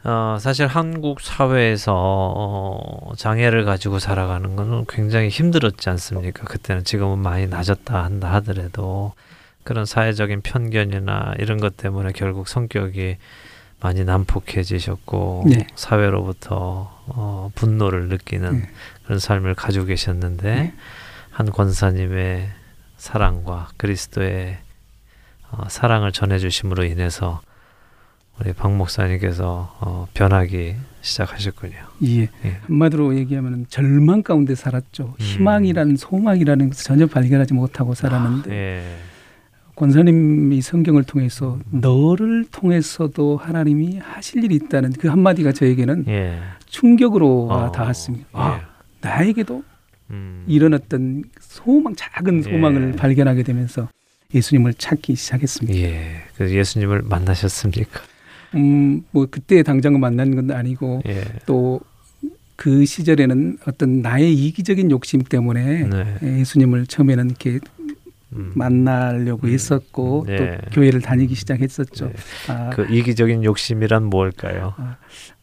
[0.05, 0.09] 예.
[0.09, 6.45] 어, 사실 한국 사회에서 어, 장애를 가지고 살아가는 것은 굉장히 힘들었지 않습니까?
[6.45, 9.13] 그때는 지금은 많이 낮았다 한다 하더라도
[9.63, 13.17] 그런 사회적인 편견이나 이런 것 때문에 결국 성격이
[13.81, 15.67] 많이 난폭해지셨고 네.
[15.75, 18.71] 사회로부터 어, 분노를 느끼는 네.
[19.05, 20.75] 그런 삶을 가지고 계셨는데 네.
[21.31, 22.51] 한 권사님의
[22.97, 24.59] 사랑과 그리스도의
[25.51, 27.43] 어, 사랑을 전해주심으로 인해서
[28.41, 31.74] 우리 박 목사님께서 어, 변하기 시작하셨군요.
[32.05, 32.22] 예.
[32.22, 32.28] 예.
[32.66, 35.14] 한마디로 얘기하면 절망 가운데 살았죠.
[35.18, 35.22] 음.
[35.22, 38.97] 희망이라는 소망이라는 것을 전혀 발견하지 못하고 살았는데 예.
[39.76, 46.39] 권사님이 성경을 통해서 너를 통해서도 하나님이 하실 일이 있다는 그 한마디가 저에게는 예.
[46.66, 48.26] 충격으로 와 어, 닿았습니다.
[48.26, 48.32] 예.
[48.32, 48.61] 아,
[49.01, 49.62] 나에게도
[50.11, 50.45] 음.
[50.49, 52.97] 이런 어떤 소망, 작은 소망을 예.
[52.97, 53.89] 발견하게 되면서
[54.35, 55.78] 예수님을 찾기 시작했습니다.
[55.78, 56.22] 예.
[56.37, 58.01] 그 예수님을 만나셨습니까?
[58.55, 61.25] 음, 뭐 그때 당장 만난 건 아니고 예.
[61.47, 66.19] 또그 시절에는 어떤 나의 이기적인 욕심 때문에 네.
[66.23, 67.61] 예수님을 처음에는 이렇게
[68.33, 68.53] 음.
[68.55, 69.53] 만나려고 음.
[69.53, 70.37] 했었고 네.
[70.37, 72.07] 또 교회를 다니기 시작했었죠.
[72.07, 72.15] 네.
[72.49, 74.75] 아, 그 이기적인 욕심이란 뭘까요?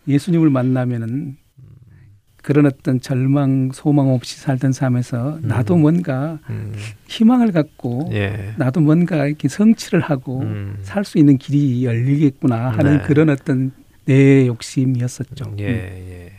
[0.07, 1.37] 예수님을 만나면은
[2.41, 5.81] 그런 어떤 절망, 소망 없이 살던 삶에서 나도 음.
[5.81, 6.73] 뭔가 음.
[7.07, 8.53] 희망을 갖고 예.
[8.57, 10.77] 나도 뭔가 이렇게 성취를 하고 음.
[10.81, 13.03] 살수 있는 길이 열리겠구나 하는 네.
[13.03, 13.71] 그런 어떤
[14.05, 15.55] 내 욕심이었었죠.
[15.59, 15.69] 예, 음.
[15.69, 16.31] 예.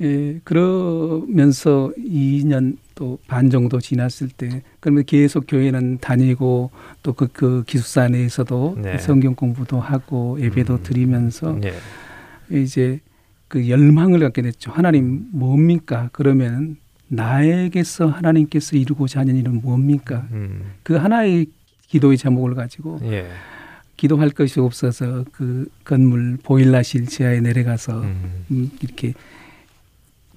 [0.00, 6.70] 예, 그러면서 2년 또 반 정도 지났을 때 그러면 계속 교회는 다니고
[7.02, 8.98] 또 그 그 기숙사 내에서도 네.
[8.98, 10.82] 성경 공부도 하고 예배도 음.
[10.82, 11.72] 드리면서 예.
[12.50, 13.00] 이제
[13.52, 14.70] 그 열망을 갖게 됐죠.
[14.70, 16.08] 하나님 뭡니까?
[16.12, 16.76] 그러면
[17.08, 20.26] 나에게서 하나님께서 이루고자 하는 일은 뭡니까?
[20.32, 20.72] 음.
[20.82, 21.48] 그 하나의
[21.86, 23.26] 기도의 제목을 가지고 예.
[23.98, 28.46] 기도할 것이 없어서 그 건물 보일러실 지하에 내려가서 음.
[28.50, 29.12] 음, 이렇게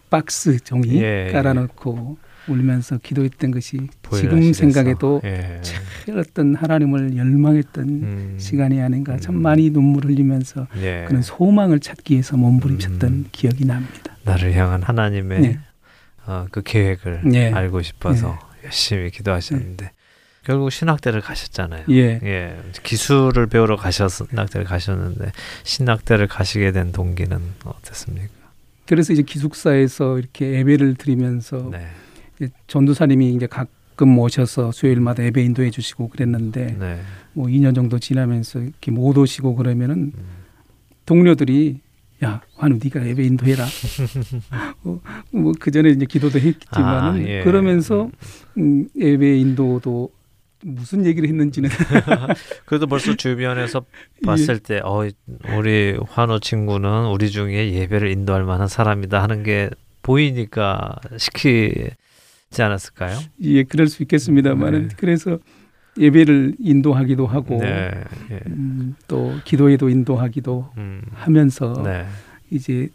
[0.10, 2.18] 박스 종이 예, 깔아놓고
[2.48, 3.88] 울면서 기도했던 것이.
[4.14, 5.62] 지금 생각해도 예.
[6.18, 8.36] 어떤 하나님을 열망했던 음.
[8.38, 9.42] 시간이 아닌가 참 음.
[9.42, 11.06] 많이 눈물 흘리면서 예.
[11.08, 13.26] 그런 소망을 찾기 위해서 몸부림쳤던 음.
[13.32, 14.18] 기억이 납니다.
[14.24, 15.60] 나를 향한 하나님의 네.
[16.26, 17.52] 어, 그 계획을 네.
[17.52, 19.92] 알고 싶어서 열심히 기도하셨는데
[20.44, 21.86] 결국 신학대를 가셨잖아요.
[21.90, 22.20] 예.
[22.24, 25.32] 예, 기술을 배우러 가셨 신학대를 가셨는데
[25.64, 28.30] 신학대를 가시게 된 동기는 어땠습니까?
[28.86, 31.88] 그래서 이제 기숙사에서 이렇게 예배를 드리면서 네,
[32.68, 37.02] 전도사님이 이제 가끔 오셔서 수요일마다 예배 인도해 주시고 그랬는데 네,
[37.34, 40.26] 뭐 2년 정도 지나면서 이렇게 못 오시고 그러면은 음,
[41.06, 41.80] 동료들이
[42.24, 43.66] 야 환우 네가 예배 인도해라.
[44.84, 47.44] 어, 뭐그 전에 이제 기도도 했지만은 아, 예.
[47.44, 48.10] 그러면서
[48.58, 50.12] 음, 예배 인도도
[50.64, 51.70] 무슨 얘기를 했는지는
[52.66, 53.86] 그래도 벌써 주변에서
[54.26, 55.08] 봤을 때, 어,
[55.56, 59.70] 우리 환호 친구는 우리 중에 예배를 인도할 만한 사람이다 하는 게
[60.02, 61.90] 보이니까 시키
[62.56, 63.20] 지 않았을까요?
[63.42, 64.96] 예 그럴 수 있겠습니다만은 네.
[64.98, 65.40] 그래서
[65.98, 67.92] 예배를 인도하기도 하고 네,
[68.32, 68.40] 예.
[68.48, 72.06] 음, 또 기도에도 인도하기도 음, 하면서 네,
[72.50, 72.90] 이제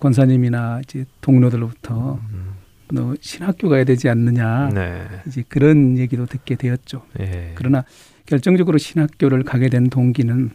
[0.00, 2.52] 권사님이나 이제 동료들로부터 음,
[2.92, 7.04] 너 신학교 가야 되지 않느냐 네, 이제 그런 얘기도 듣게 되었죠.
[7.20, 7.52] 예.
[7.54, 7.84] 그러나
[8.26, 10.50] 결정적으로 신학교를 가게 된 동기는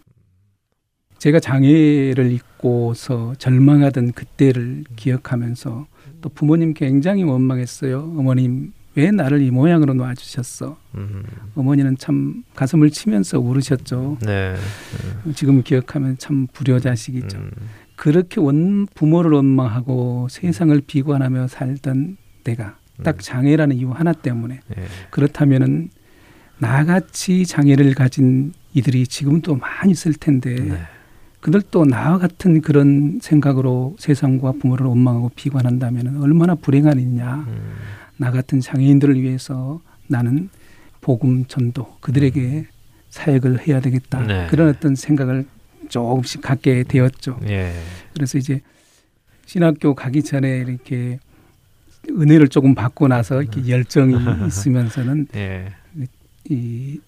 [1.19, 5.87] 제가 장애를 입고서 절망하던 그때를 기억하면서
[6.25, 7.99] 또 부모님 굉장히 원망했어요.
[8.17, 10.75] 어머님 왜 나를 이 모양으로 놔주셨어?
[10.95, 11.23] 음,
[11.53, 14.17] 어머니는 참 가슴을 치면서 울으셨죠.
[14.25, 14.55] 네,
[15.35, 17.37] 지금 기억하면 참 불효자식이죠.
[17.37, 17.51] 음,
[17.95, 24.83] 그렇게 원 부모를 원망하고 세상을 비관하며 살던 내가 딱 장애라는 이유 하나 때문에 예.
[25.11, 25.89] 그렇다면은
[26.57, 30.79] 나같이 장애를 가진 이들이 지금도 많이 있을 텐데 네.
[31.45, 37.45] 그들도 나와 같은 그런 생각으로 세상과 부모를 원망하고 비관한다면 얼마나 불행한 일이냐.
[37.47, 37.75] 음,
[38.17, 40.49] 나 같은 장애인들을 위해서 나는
[41.01, 42.65] 복음 전도 그들에게
[43.11, 44.25] 사역을 해야 되겠다.
[44.25, 44.47] 네.
[44.49, 45.45] 그런 어떤 생각을
[45.87, 47.39] 조금씩 갖게 되었죠.
[47.47, 47.75] 예.
[48.15, 48.61] 그래서 이제
[49.45, 51.19] 신학교 가기 전에 이렇게
[52.09, 54.15] 은혜를 조금 받고 나서 이렇게 열정이
[54.47, 55.75] 있으면서는 예.
[56.49, 56.99] 이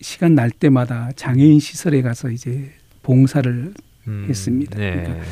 [0.00, 2.72] 시간 날 때마다 장애인 시설에 가서 이제
[3.08, 3.72] 봉사를
[4.06, 4.78] 음, 했습니다.
[4.78, 5.02] 네.
[5.02, 5.24] 그러니까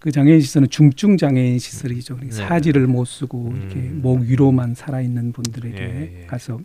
[0.00, 2.16] 그 장애인 시설은 중증 장애인 시설이죠.
[2.16, 2.48] 그러니까 네.
[2.48, 4.00] 사지를 못 쓰고 이렇게 음.
[4.02, 6.26] 목 위로만 살아 있는 분들에게 예, 예.
[6.26, 6.60] 가서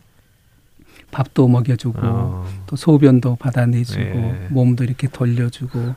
[1.12, 4.48] 밥도 먹여주고 어, 또 소변도 받아내주고 예.
[4.50, 5.94] 몸도 이렇게 돌려주고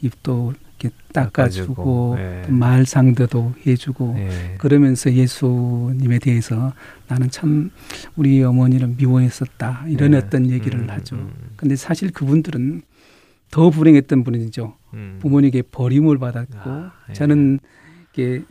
[0.00, 2.42] 입도 이렇게 닦아주고 예.
[2.46, 4.54] 또말 상대도 해주고 예.
[4.58, 6.72] 그러면서 예수님에 대해서
[7.08, 7.72] 나는 참
[8.14, 10.18] 우리 어머니를 미워했었다 이런 예.
[10.18, 11.16] 어떤 얘기를 음, 하죠.
[11.16, 12.82] 음, 근데 사실 그분들은
[13.54, 14.74] 더 불행했던 분이죠.
[14.94, 15.18] 음.
[15.22, 17.12] 부모님에게 버림을 받았고 아, 예.
[17.12, 17.60] 저는
[18.12, 18.42] 이게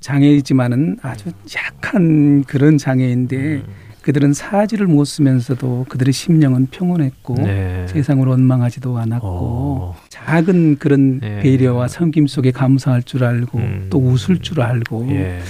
[0.00, 3.64] 장애이지만은 아주 약한 그런 장애인데 음,
[4.00, 7.86] 그들은 사지를 못 쓰면서도 그들의 심령은 평온했고 네.
[7.88, 9.96] 세상을 원망하지도 않았고 어.
[10.08, 11.40] 작은 그런 예.
[11.40, 13.88] 배려와 섬김 속에 감사할 줄 알고 음.
[13.90, 15.40] 또 웃을 줄 알고 예.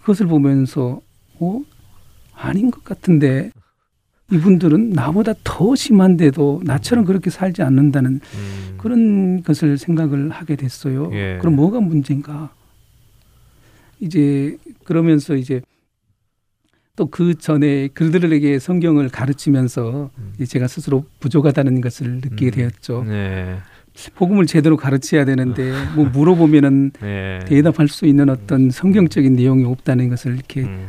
[0.00, 1.00] 그것을 보면서
[1.40, 1.62] 어
[2.34, 3.52] 아닌 것 같은데
[4.30, 8.74] 이분들은 나보다 더 심한데도 나처럼 그렇게 살지 않는다는 음.
[8.76, 11.10] 그런 것을 생각을 하게 됐어요.
[11.14, 11.38] 예.
[11.40, 12.50] 그럼 뭐가 문제인가?
[14.00, 15.60] 이제 그러면서 이제
[16.98, 20.32] 또 그 전에 그들에게 성경을 가르치면서 음.
[20.44, 22.50] 제가 스스로 부족하다는 것을 느끼게 음.
[22.50, 23.04] 되었죠.
[23.06, 23.56] 네.
[24.16, 27.38] 복음을 제대로 가르쳐야 되는데 뭐 물어보면은 네.
[27.46, 30.88] 대답할 수 있는 어떤 성경적인 내용이 없다는 것을 이렇게 음.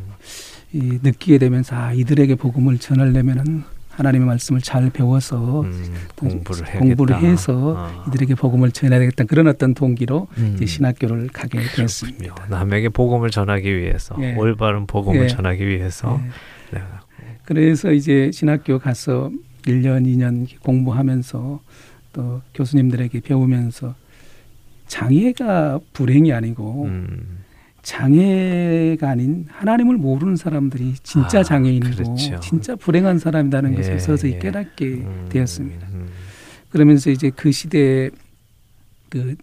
[0.74, 3.64] 이, 느끼게 되면서 아, 이들에게 복음을 전하려면은
[4.00, 5.94] 하나님의 말씀을 잘 배워서 음.
[6.16, 6.80] 공부를 해야겠다.
[6.80, 8.06] 공부를 해서 어.
[8.08, 10.54] 이들에게 복음을 전해야 되겠다 그런 어떤 동기로 음.
[10.56, 12.18] 이제 신학교를 가게 되었습니다.
[12.36, 12.50] 그렇군요.
[12.50, 14.36] 남에게 복음을 전하기 위해서 예.
[14.36, 15.28] 올바른 복음을 예.
[15.28, 16.18] 전하기 위해서
[16.72, 16.80] 네.
[16.80, 16.86] 네.
[17.44, 19.32] 그래서 이제 신학교 가서
[19.64, 21.60] 1년, 2년 공부하면서
[22.14, 23.96] 또 교수님들에게 배우면서
[24.88, 27.39] 장애가 불행이 아니고 음.
[27.82, 32.40] 장애가 아닌 하나님을 모르는 사람들이 진짜 아, 장애인이고 그렇죠.
[32.40, 34.40] 진짜 불행한 사람이라는 예, 것을 서서히 예.
[34.40, 35.26] 깨닫게 음.
[35.30, 35.88] 되었습니다.
[35.94, 36.08] 음.
[36.70, 38.10] 그러면서 이제 그 시대에
[39.10, 39.36] 그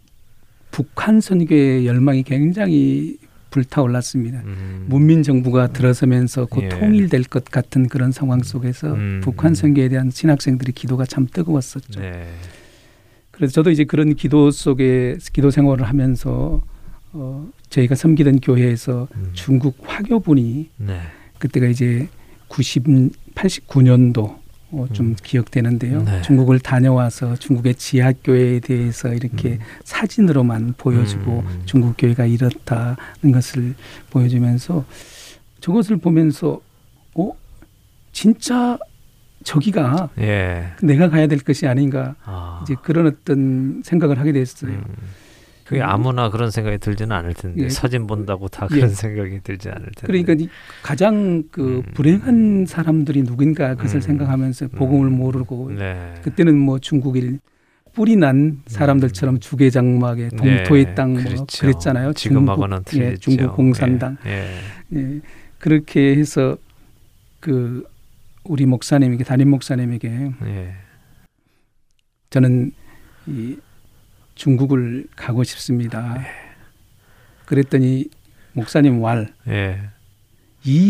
[0.70, 3.18] 북한 선교의 열망이 굉장히
[3.50, 4.42] 불타올랐습니다.
[4.44, 4.84] 음.
[4.88, 6.68] 문민 정부가 들어서면서 곧 예.
[6.68, 9.20] 통일될 것 같은 그런 상황 속에서 음.
[9.22, 12.00] 북한 선교에 대한 신학생들의 기도가 참 뜨거웠었죠.
[12.00, 12.26] 네.
[13.30, 16.62] 그래서 저도 이제 그런 기도 속에 기도 생활을 하면서
[17.18, 19.30] 어, 저희가 섬기던 교회에서 음.
[19.32, 21.00] 중국 화교분이 네.
[21.38, 22.08] 그때가 이제
[22.48, 22.84] 90,
[23.34, 24.38] 89년도
[24.72, 25.16] 어, 좀 음.
[25.22, 26.02] 기억되는데요.
[26.02, 26.22] 네.
[26.22, 29.58] 중국을 다녀와서 중국의 지하교회에 대해서 이렇게 음.
[29.84, 31.62] 사진으로만 보여주고 음.
[31.64, 33.74] 중국 교회가 이렇다는 것을
[34.10, 34.84] 보여주면서
[35.60, 36.60] 저것을 보면서
[37.14, 37.32] 어
[38.12, 38.78] 진짜
[39.42, 40.72] 저기가 예.
[40.82, 42.60] 내가 가야 될 것이 아닌가 아.
[42.62, 44.84] 이제 그런 어떤 생각을 하게 됐어요.
[45.66, 45.68] 음.
[45.68, 47.68] 그게 아무나 그런 생각이 들지는 않을 텐데 예.
[47.68, 48.74] 사진 본다고 다 예.
[48.76, 50.06] 그런 생각이 들지 않을 텐데.
[50.06, 50.48] 그러니까 이
[50.82, 51.92] 가장 그 음.
[51.94, 54.00] 불행한 사람들이 누군가 그것을 음.
[54.00, 55.16] 생각하면서 복음을 음.
[55.16, 56.14] 모르고 네.
[56.22, 57.40] 그때는 뭐 중국일
[57.94, 61.60] 뿌리 난 사람들처럼 주계장막에 동토의 네, 땅뭐 그렇죠.
[61.62, 62.12] 그랬잖아요.
[62.12, 63.16] 지금하고는 중국, 예.
[63.16, 64.60] 중국 공산당 예.
[64.92, 64.98] 예.
[64.98, 65.20] 예,
[65.58, 66.58] 그렇게 해서
[67.40, 67.84] 그
[68.44, 70.08] 우리 목사님에게 담임 목사님에게
[70.44, 70.74] 예.
[72.30, 72.70] 저는
[73.26, 73.56] 이
[74.36, 76.22] 중국을 가고 싶습니다.
[77.46, 78.06] 그랬더니
[78.52, 79.80] 목사님 왈이 예.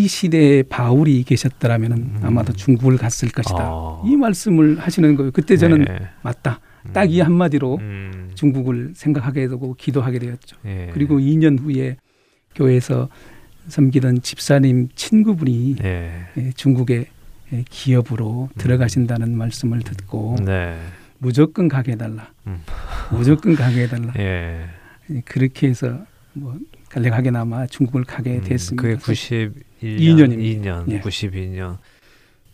[0.09, 2.21] 시대에 바울이 계셨더라면 음.
[2.23, 3.57] 아마도 중국을 갔을 것이다.
[3.61, 4.03] 어.
[4.07, 5.31] 이 말씀을 하시는 거예요.
[5.33, 6.09] 그때 저는 예.
[6.23, 6.61] 맞다.
[6.93, 8.31] 딱 이 한마디로 음.
[8.35, 10.57] 중국을 생각하게 되고 기도하게 되었죠.
[10.67, 10.91] 예.
[10.93, 11.97] 그리고 2년 후에
[12.55, 13.09] 교회에서
[13.69, 16.13] 섬기던 집사님 친구분이 예.
[16.37, 17.07] 예, 중국의
[17.53, 20.79] 예, 기업으로 들어가신다는 말씀을 듣고 네.
[21.19, 22.31] 무조건 가게 해달라.
[22.47, 22.63] 음.
[23.11, 24.13] 무조건 가게 해달라.
[24.19, 24.67] 예.
[25.11, 25.99] 예, 그렇게 해서
[26.33, 26.57] 뭐
[26.89, 28.83] 간략하게나마 중국을 가게 음, 됐습니다.
[28.83, 29.53] 그게 91년,
[29.83, 30.63] 2년입니다.
[30.63, 31.01] 2년, 예.
[31.01, 31.79] 92년.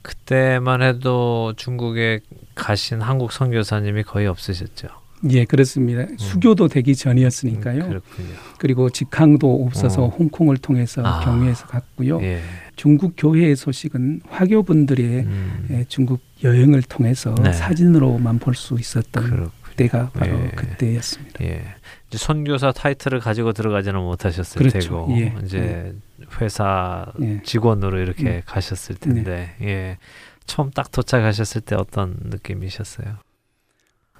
[0.02, 2.20] 그때만 해도 중국에
[2.54, 4.88] 가신 한국 선교사님이 거의 없으셨죠.
[5.30, 6.06] 예, 그렇습니다.
[6.18, 7.84] 수교도 되기 전이었으니까요.
[7.84, 8.28] 음, 그렇군요.
[8.58, 10.08] 그리고 직항도 없어서 어.
[10.08, 11.20] 홍콩을 통해서 아.
[11.20, 12.20] 경유해서 갔고요.
[12.22, 12.40] 예.
[12.76, 17.52] 중국 교회의 소식은 화교분들의 음, 예, 중국 여행을 통해서 네.
[17.52, 19.50] 사진으로만 볼 수 있었던 그렇군요.
[19.76, 20.48] 때가 바로 예.
[20.50, 21.44] 그때였습니다.
[21.44, 21.64] 예.
[22.08, 24.78] 이제 선교사 타이틀을 가지고 들어가지는 못하셨을 그렇죠.
[24.78, 25.34] 테고 예.
[25.44, 25.94] 이제
[26.40, 27.40] 회사 예.
[27.42, 28.42] 직원으로 이렇게 네.
[28.44, 29.96] 가셨을 텐데 예.
[30.44, 33.16] 처음 딱 도착하셨을 때 어떤 느낌이셨어요?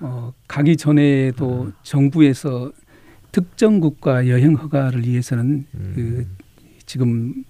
[0.01, 1.73] 어, 가기 전에도 음.
[1.83, 2.73] 정부에서
[3.31, 5.93] 특정 국가 여행 허가를 위해서는 음.
[5.95, 6.27] 그
[6.87, 7.45] 지금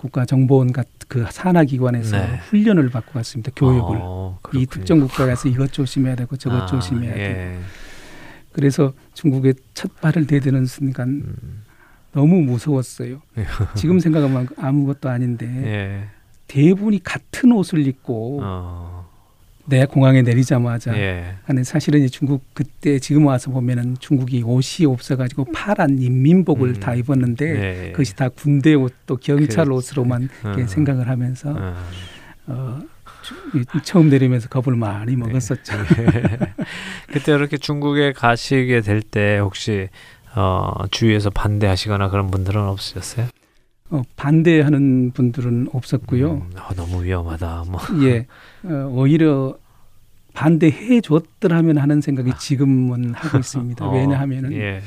[0.00, 2.36] 국가정보원 같은 그 산하기관에서 네.
[2.48, 3.52] 훈련을 받고 갔습니다.
[3.54, 3.98] 교육을.
[4.00, 4.64] 어, 이.
[4.64, 7.40] 특정 국가에 가서 이것 조심해야 되고 저것 아, 조심해야 되고.
[7.40, 7.58] 예.
[8.52, 11.62] 그래서 중국에 첫 발을 대드는 순간 음.
[12.12, 13.20] 너무 무서웠어요.
[13.76, 16.08] 지금 생각하면 아무것도 아닌데 예.
[16.46, 18.99] 대부분이 같은 옷을 입고 어.
[19.70, 21.36] 내 공항에 내리자마자 예.
[21.46, 26.74] 근데 사실은 이 중국 그때 지금 와서 보면은 중국이 옷이 없어가지고 파란 인민복을 음.
[26.80, 27.46] 다 입었는데
[27.86, 27.92] 예.
[27.92, 29.70] 그것이 다 군대 옷 또 경찰 그렇지.
[29.70, 30.66] 옷으로만 이렇게 어.
[30.66, 31.74] 생각을 하면서 어.
[32.46, 32.80] 어,
[33.84, 35.16] 처음 내리면서 겁을 많이 네.
[35.16, 35.72] 먹었었죠.
[37.12, 39.88] 그때 이렇게 중국에 가시게 될 때 혹시
[40.34, 43.26] 어, 주위에서 반대하시거나 그런 분들은 없으셨어요?
[43.90, 46.32] 어, 반대하는 분들은 없었고요.
[46.32, 47.64] 음, 어, 너무 위험하다.
[47.68, 47.80] 뭐.
[48.06, 48.26] 예,
[48.62, 49.58] 어, 오히려
[50.32, 53.84] 반대해 줬더라면 하는 생각이 지금은 하고 있습니다.
[53.84, 54.80] 어, 왜냐하면은 예.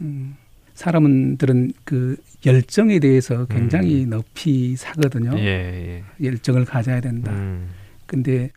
[0.00, 0.36] 음,
[0.74, 5.30] 사람들은 그 열정에 대해서 굉장히 높이 사거든요.
[5.30, 5.38] 음.
[5.38, 6.26] 예, 예.
[6.26, 7.32] 열정을 가져야 된다.
[7.32, 7.68] 음,
[8.06, 8.50] 근데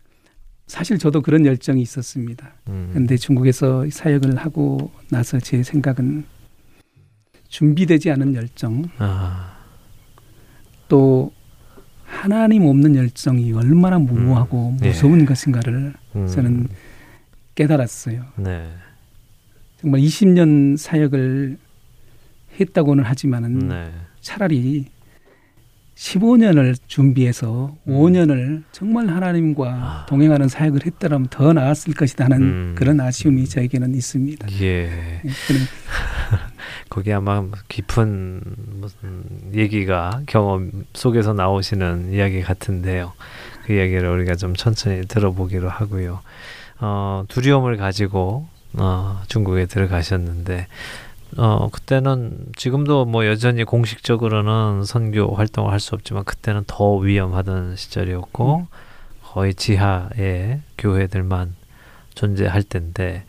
[0.66, 2.52] 사실 저도 그런 열정이 있었습니다.
[2.68, 2.90] 음.
[2.92, 6.24] 근데 중국에서 사역을 하고 나서 제 생각은
[7.48, 9.51] 준비되지 않은 열정, 아,
[10.92, 11.32] 또
[12.04, 14.88] 하나님 없는 열정이 얼마나 무모하고 예.
[14.88, 16.26] 무서운 것인가를 음.
[16.26, 16.68] 저는
[17.54, 18.22] 깨달았어요.
[18.36, 18.68] 네.
[19.80, 21.56] 정말 20년 사역을
[22.60, 23.90] 했다고는 하지만은 네.
[24.20, 24.84] 차라리
[25.94, 27.94] 15년을 준비해서 음.
[27.94, 30.06] 5년을 정말 하나님과 아.
[30.10, 32.74] 동행하는 사역을 했더라면 더 나았을 것이다 하는 음.
[32.76, 34.46] 그런 아쉬움이 저에게는 있습니다.
[34.60, 35.22] 예.
[36.92, 38.42] 거기 아마 깊은
[38.80, 39.24] 무슨
[39.54, 43.14] 얘기가 경험 속에서 나오시는 이야기 같은데요.
[43.64, 46.20] 그 이야기를 우리가 좀 천천히 들어보기로 하고요.
[46.80, 50.66] 어, 두려움을 가지고 어, 중국에 들어가셨는데
[51.38, 58.66] 어, 그때는 지금도 뭐 여전히 공식적으로는 선교 활동을 할 수 없지만 그때는 더 위험하던 시절이었고
[59.22, 61.54] 거의 지하에 교회들만
[62.14, 63.24] 존재할 때인데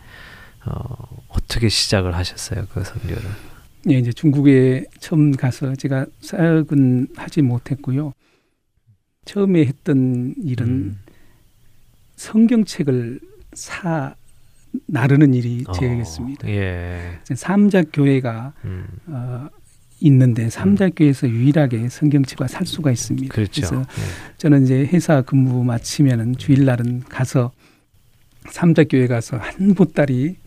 [0.66, 3.53] 어, 어떻게 시작을 하셨어요 그 선교를?
[3.89, 8.13] 예, 이제 중국에 처음 가서 제가 사역은 하지 못했고요.
[9.25, 10.99] 처음에 했던 일은 음.
[12.15, 13.19] 성경책을
[13.53, 14.15] 사
[14.88, 16.47] 나르는 일이 제였습니다.
[16.47, 17.19] 어, 예.
[17.36, 19.47] 삼자 교회가 음, 어,
[19.99, 23.34] 있는데 삼자 교회에서 유일하게 성경책을 살 수가 있습니다.
[23.34, 23.61] 그렇죠.
[23.61, 24.38] 래서 예.
[24.38, 27.51] 저는 이제 회사 근무 마치면은 주일날은 가서
[28.49, 30.38] 삼자 교회 가서 한 보따리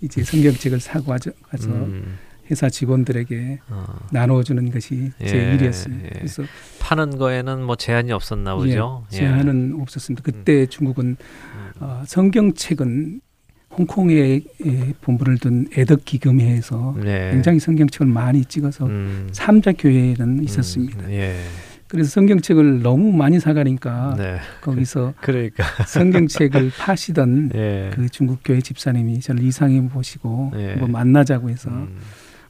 [0.00, 2.18] 이제 성경책을 사고 가서 음,
[2.50, 6.04] 회사 직원들에게 어, 나눠주는 것이 제 예, 일이었습니다.
[6.06, 6.10] 예.
[6.10, 6.42] 그래서
[6.80, 9.04] 파는 거에는 뭐 제한이 없었나 보죠.
[9.12, 10.22] 예, 제한은 없었습니다.
[10.22, 11.70] 그때 중국은 음.
[11.80, 13.20] 어, 성경책은
[13.78, 14.14] 홍콩에
[14.64, 17.30] 에, 본부를 둔 애덕 기금회에서 네.
[17.32, 21.06] 굉장히 성경책을 많이 찍어서 음, 삼자 교회에는 있었습니다.
[21.06, 21.34] 음, 예.
[21.88, 24.38] 그래서 성경책을 너무 많이 사가니까 네.
[24.60, 27.90] 거기서 그러니까 성경책을 파시던 예.
[27.92, 30.70] 그 중국 교회 집사님이 저를 이상해 보시고 예.
[30.70, 31.96] 한번 만나자고 해서 음,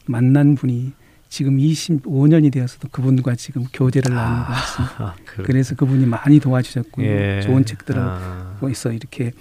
[0.06, 0.92] 만난 분이
[1.28, 5.04] 지금 25년이 되어서도 그분과 지금 교제를 나누고 있습니다.
[5.04, 7.06] 아, 그, 그래서 그분이 많이 도와주셨고요.
[7.06, 7.40] 예.
[7.42, 9.32] 좋은 책들을 아, 거기서 이렇게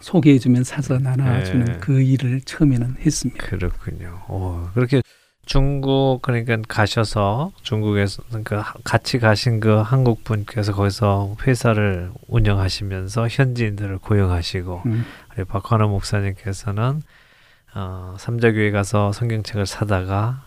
[0.00, 1.78] 소개해주면 사서 나눠주는 예.
[1.80, 3.46] 그 일을 처음에는 했습니다.
[3.46, 4.20] 그렇군요.
[4.28, 5.02] 오, 그렇게
[5.46, 14.82] 중국 그러니까 가셔서 중국에서 그러니까 같이 가신 그 한국 분께서 거기서 회사를 운영하시면서 현지인들을 고용하시고
[14.86, 15.04] 음,
[15.48, 17.02] 박환호 목사님께서는
[17.74, 20.42] 어, 삼자교회 가서 성경책을 사다가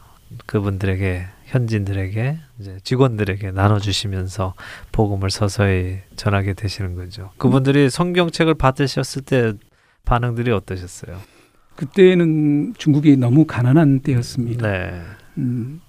[0.45, 4.53] 그분들에게 현지인들에게 이제 직원들에게 나눠주시면서
[4.91, 7.32] 복음을 서서히 전하게 되시는 거죠.
[7.38, 9.53] 그분들이 성경책을 받으셨을 때
[10.05, 11.17] 반응들이 어떠셨어요?
[11.75, 14.69] 그때는 중국이 너무 가난한 때였습니다.
[14.69, 15.01] 네,
[15.38, 15.80] 음,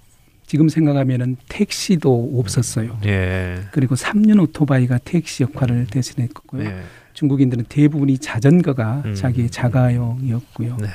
[0.47, 2.99] 지금 생각하면은 택시도 없었어요.
[3.07, 6.65] 예, 그리고 3륜 오토바이가 택시 역할을 대신했고요.
[6.65, 6.83] 예,
[7.15, 9.15] 중국인들은 대부분이 자전거가 음.
[9.15, 10.77] 자기의 자가용이었고요.
[10.81, 10.89] 네.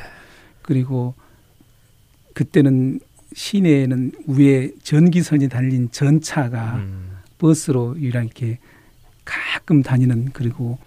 [0.64, 1.14] 그리고
[2.34, 3.00] 그때는
[3.34, 8.60] 시내에는 위에 전기선이 달린 전차가 음, 버스로 이렇게
[9.26, 10.78] 가끔 다니는 그리고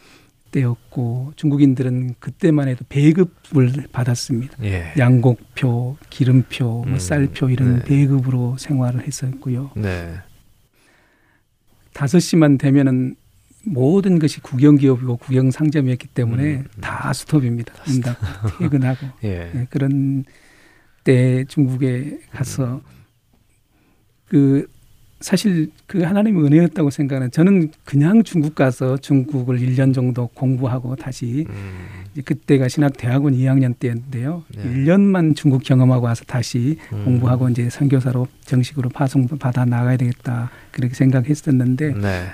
[0.52, 4.56] 때였고 중국인들은 그때만 해도 배급을 받았습니다.
[4.64, 7.84] 예, 양곡표, 기름표, 음, 뭐 쌀표 이런 네.
[7.84, 9.72] 배급으로 생활을 했었고요.
[9.76, 10.14] 네,
[11.92, 13.16] 다섯 시만 되면은
[13.66, 16.80] 모든 것이 국영 기업이고 국영 상점이었기 때문에 음, 음.
[16.80, 17.74] 다 스톱입니다.
[17.88, 18.26] 문 닫고
[18.58, 20.24] 퇴근하고 예, 네, 그런
[21.04, 22.80] 때 중국에 가서
[24.28, 24.66] 그
[25.20, 31.86] 사실 그 하나님의 은혜였다고 생각하는 저는 그냥 중국 가서 중국을 1년 정도 공부하고 다시 음,
[32.24, 34.44] 그때가 신학 대학원 2학년 때였는데요.
[34.54, 34.62] 네.
[34.62, 37.04] 1년만 중국 경험하고 와서 다시 음.
[37.04, 42.26] 공부하고 이제 선교사로 정식으로 파송 받아 나가야 되겠다 그렇게 생각했었는데 네,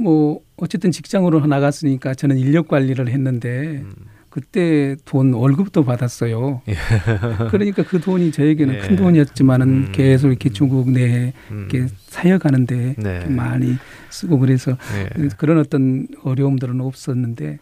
[0.00, 3.92] 뭐 어쨌든 직장으로 나갔으니까 저는 인력 관리를 했는데 음,
[4.30, 6.62] 그때 돈 월급도 받았어요.
[7.50, 8.78] 그러니까 그 돈이 저에게는 예.
[8.78, 9.92] 큰 돈이었지만은 음.
[9.92, 13.26] 계속 이렇게 중국 내에 음, 이렇게 사역하는데 네.
[13.26, 13.76] 많이
[14.08, 17.58] 쓰고 그래서 예, 그런 어떤 어려움들은 없었는데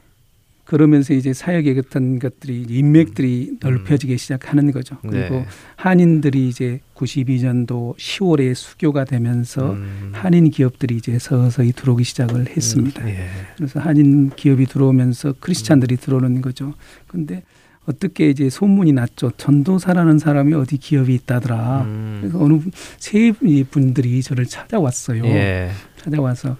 [0.68, 4.98] 그러면서 이제 사역의 같은 것들이 인맥들이 넓혀지기 시작하는 거죠.
[5.00, 5.46] 그리고 네.
[5.76, 13.02] 한인들이 이제 92년도 10월에 수교가 되면서 음, 한인 기업들이 이제 서서히 들어오기 시작을 했습니다.
[13.02, 16.74] 음, 예, 그래서 한인 기업이 들어오면서 크리스찬들이 들어오는 거죠.
[17.06, 17.42] 근데
[17.86, 19.30] 어떻게 이제 소문이 났죠.
[19.38, 21.82] 전도사라는 사람이 어디 기업이 있다더라.
[21.86, 23.32] 음, 그래서 어느 분- 세
[23.70, 25.24] 분들이 저를 찾아왔어요.
[25.24, 26.58] 예, 찾아와서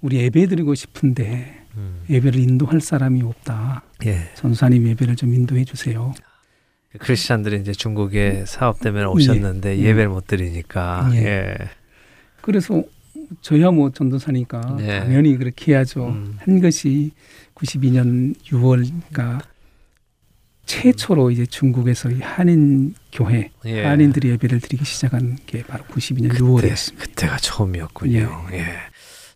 [0.00, 3.82] 우리 예배 드리고 싶은데 음, 예배를 인도할 사람이 없다.
[4.06, 6.14] 예, 전사님 예배를 좀 인도해 주세요.
[6.98, 9.82] 크리스찬들이 이제 중국에 사업 때문에 오셨는데 예.
[9.82, 9.94] 예.
[9.94, 11.18] 배를못 드리니까 예.
[11.18, 11.54] 예.
[12.40, 12.82] 그래서
[13.40, 15.00] 저야 뭐 전도사니까 네.
[15.00, 16.08] 당연히 그렇게 해야죠.
[16.08, 16.36] 음.
[16.40, 17.12] 한 것이
[17.54, 19.40] 92년 6월가
[20.66, 23.84] 최초로 이제 중국에서 이 한인 교회 예.
[23.84, 26.98] 한인들이 예배를 드리기 시작한 게 바로 92년 그때, 6월이었습니다.
[26.98, 28.46] 그때가 처음이었군요.
[28.52, 28.66] 예.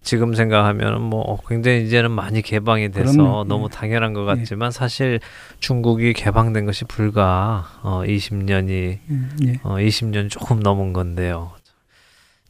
[0.07, 3.45] 지금 생각하면 뭐 굉장히 이제는 많이 개방이 돼서 그럼요.
[3.45, 3.75] 너무 예.
[3.77, 4.27] 당연한 것 예.
[4.27, 5.19] 같지만 사실
[5.59, 9.61] 중국이 개방된 것이 불과 어 20년이 음, 예.
[9.65, 11.51] 어 20년 조금 넘은 건데요.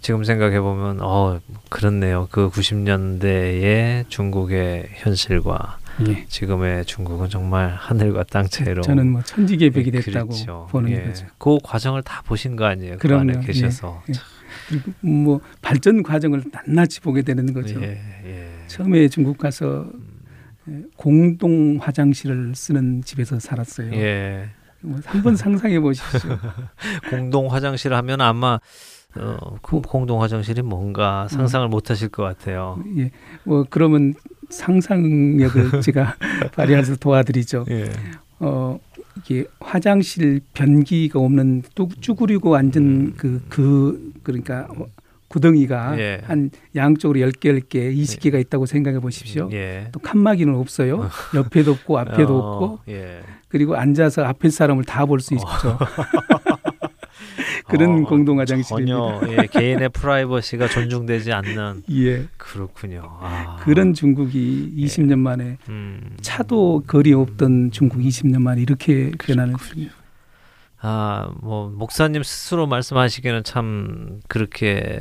[0.02, 1.40] 지금 생각해 보면 어
[1.70, 2.28] 그렇네요.
[2.30, 6.26] 그 90년대의 중국의 현실과 예.
[6.28, 10.68] 지금의 중국은 정말 하늘과 땅 차이로 저는 뭐 천지개벽이 예, 됐다고 그렇죠.
[10.70, 11.02] 보는 예.
[11.04, 11.24] 거죠.
[11.38, 12.98] 그 과정을 다 보신 거 아니에요?
[12.98, 13.32] 그 그럼요.
[13.32, 14.02] 안에 계셔서.
[14.10, 14.35] 예.
[15.00, 17.80] 뭐 발전 과정을 낱낱이 보게 되는 거죠.
[17.82, 18.48] 예, 예.
[18.66, 19.90] 처음에 중국 가서
[20.68, 23.92] 예, 공동 화장실을 쓰는 집에서 살았어요.
[23.92, 24.48] 예.
[24.80, 26.38] 뭐 한번 상상해 보십시오.
[27.10, 28.58] 공동 화장실 하면 아마
[29.16, 32.82] 어, 그 공동 화장실이 뭔가 상상을 못 하실 것 같아요.
[32.98, 33.10] 예,
[33.44, 34.14] 뭐 그러면
[34.50, 36.16] 상상력을 제가
[36.52, 37.66] 발휘해서 도와드리죠.
[37.70, 37.90] 예.
[38.38, 38.78] 어
[39.18, 43.14] 이게 화장실 변기가 없는 뚝 쭈그리고 앉은 음.
[43.16, 44.86] 그 그 그러니까 어,
[45.28, 46.20] 구덩이가 예.
[46.24, 49.48] 한 양쪽으로 열 개, 열 개, 이십 개가 있다고 생각해 보십시오.
[49.52, 49.88] 예.
[49.92, 51.08] 또 칸막이는 없어요.
[51.34, 53.20] 옆에도 없고 앞에도 어, 없고 예.
[53.48, 55.46] 그리고 앉아서 앞에 사람을 다 볼 수 있죠.
[57.68, 58.96] 그런 어, 공동 화장실입니다.
[58.96, 62.26] 전혀 예, 개인의 프라이버시가 존중되지 않는 예.
[62.36, 63.02] 그렇군요.
[63.20, 63.56] 아.
[63.60, 66.16] 그런 중국이 20년 만에 음.
[66.20, 69.88] 차도 거리 없던 중국 20년 만에 이렇게 변하는 거군요.
[70.80, 75.00] 아, 뭐 목사님 스스로 말씀하시기에는 참 그렇게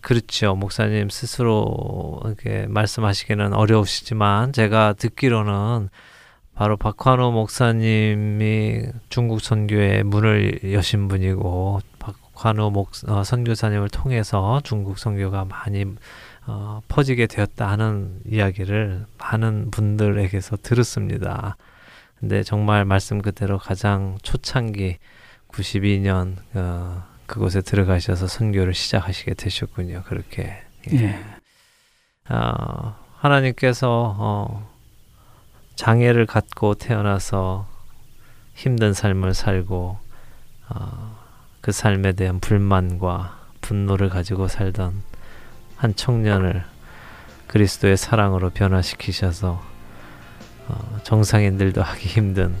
[0.00, 0.54] 그렇죠.
[0.54, 5.90] 목사님 스스로 이렇게 말씀하시기는 어려우시지만 제가 듣기로는
[6.54, 11.80] 바로 박환호 목사님이 중국 선교의 문을 여신 분이고
[12.36, 15.86] 박환호 목 어, 선교사님을 통해서 중국 선교가 많이
[16.46, 21.56] 어, 퍼지게 되었다 하는 이야기를 많은 분들에게서 들었습니다.
[22.20, 24.98] 근데 정말 말씀 그대로 가장 초창기
[25.48, 30.02] 92년 어, 그곳에 들어가셔서 선교를 시작하시게 되셨군요.
[30.04, 30.62] 그렇게
[30.92, 30.96] 예.
[30.96, 31.18] 예.
[32.28, 34.70] 어, 하나님께서 어,
[35.74, 37.66] 장애를 갖고 태어나서
[38.54, 39.98] 힘든 삶을 살고
[40.68, 41.15] 어,
[41.66, 45.02] 그 삶에 대한 불만과 분노를 가지고 살던
[45.74, 46.64] 한 청년을
[47.48, 49.60] 그리스도의 사랑으로 변화시키셔서
[50.68, 52.54] 어, 정상인들도 하기 힘든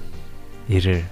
[0.66, 1.04] 일을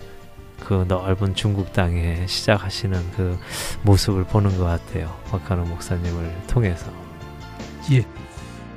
[0.58, 3.38] 그 넓은 중국 땅에 시작하시는 그
[3.82, 5.16] 모습을 보는 것 같아요.
[5.30, 6.90] 박한호 목사님을 통해서.
[7.92, 8.04] 예.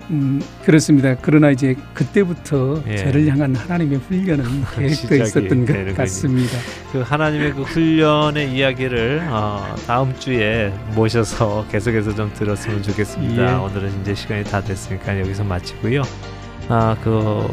[0.09, 1.15] 음, 그렇습니다.
[1.21, 2.97] 그러나 이제 그때부터 예.
[2.97, 4.45] 저를 향한 하나님의 훈련은
[4.89, 5.65] 시작이 있었던.
[5.65, 6.57] 것 같습니다.
[6.91, 13.51] 그 하나님의 그 훈련의 이야기를 어, 다음 주에 모셔서 계속해서 좀 들었으면 좋겠습니다.
[13.51, 13.55] 예.
[13.55, 16.03] 오늘은 이제 시간이 다 됐으니까 여기서 마치고요.
[16.69, 17.47] 아, 그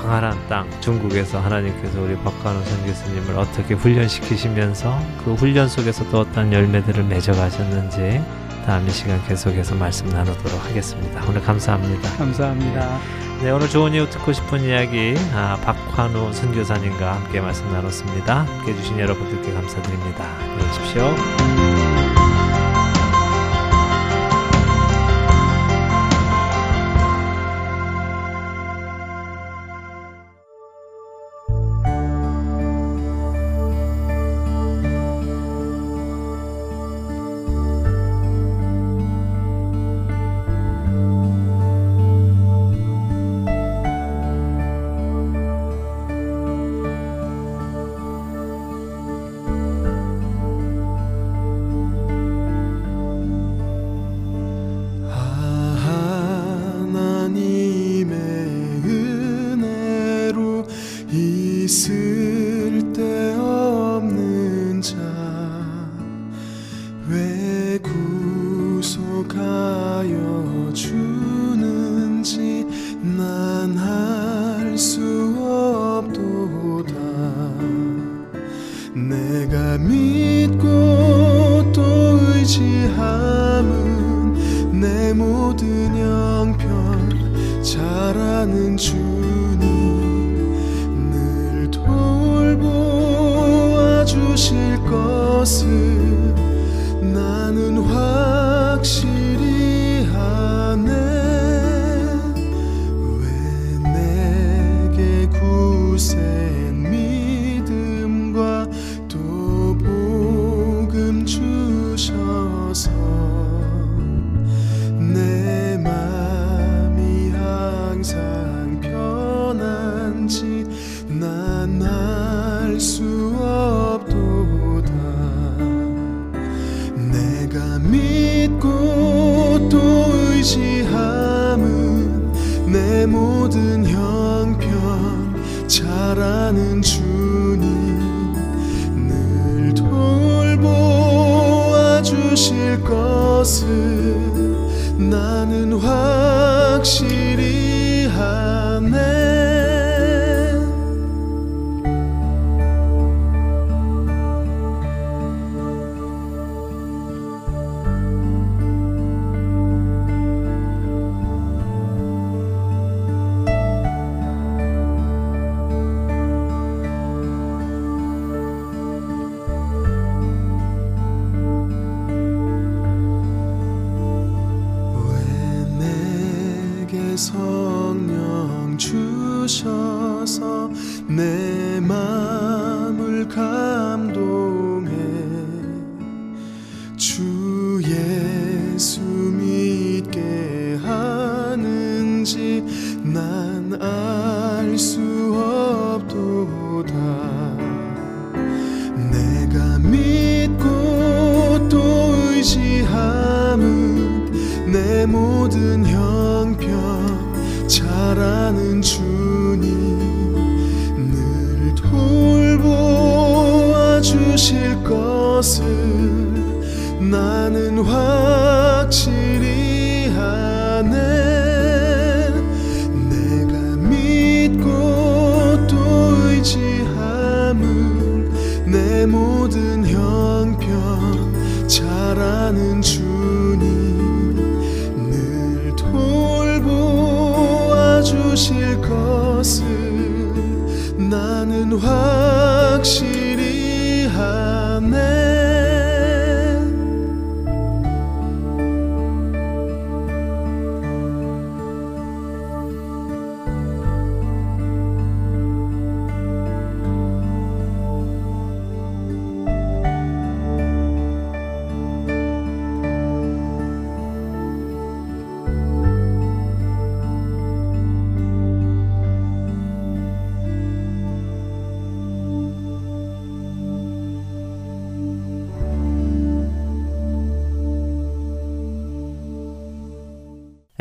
[0.00, 6.52] 광활한 땅 중국에서 하나님께서 우리 박관호 선 교수님을 어떻게 훈련시키시면서 그 훈련 속에서 또 어떤
[6.52, 8.22] 열매들을 맺어가셨는지
[8.66, 11.24] 다음 이 시간 계속해서 말씀 나누도록 하겠습니다.
[11.28, 12.16] 오늘 감사합니다.
[12.16, 12.98] 감사합니다.
[13.42, 18.44] 네, 오늘 좋은 이유 듣고 싶은 이야기 아, 박환우 선교사님과 함께 말씀 나눴습니다.
[18.44, 20.24] 함께 해주신 여러분들께 감사드립니다.
[20.40, 21.79] 안녕히 계십시오.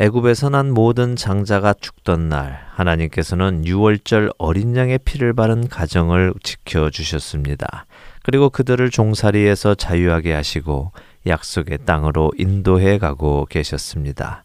[0.09, 7.85] 애굽에서 난 모든 장자가 죽던 날 하나님께서는 유월절 어린 양의 피를 바른 가정을 지켜 주셨습니다.
[8.23, 10.91] 그리고 그들을 종살이에서 자유하게 하시고
[11.27, 14.43] 약속의 땅으로 인도해 가고 계셨습니다.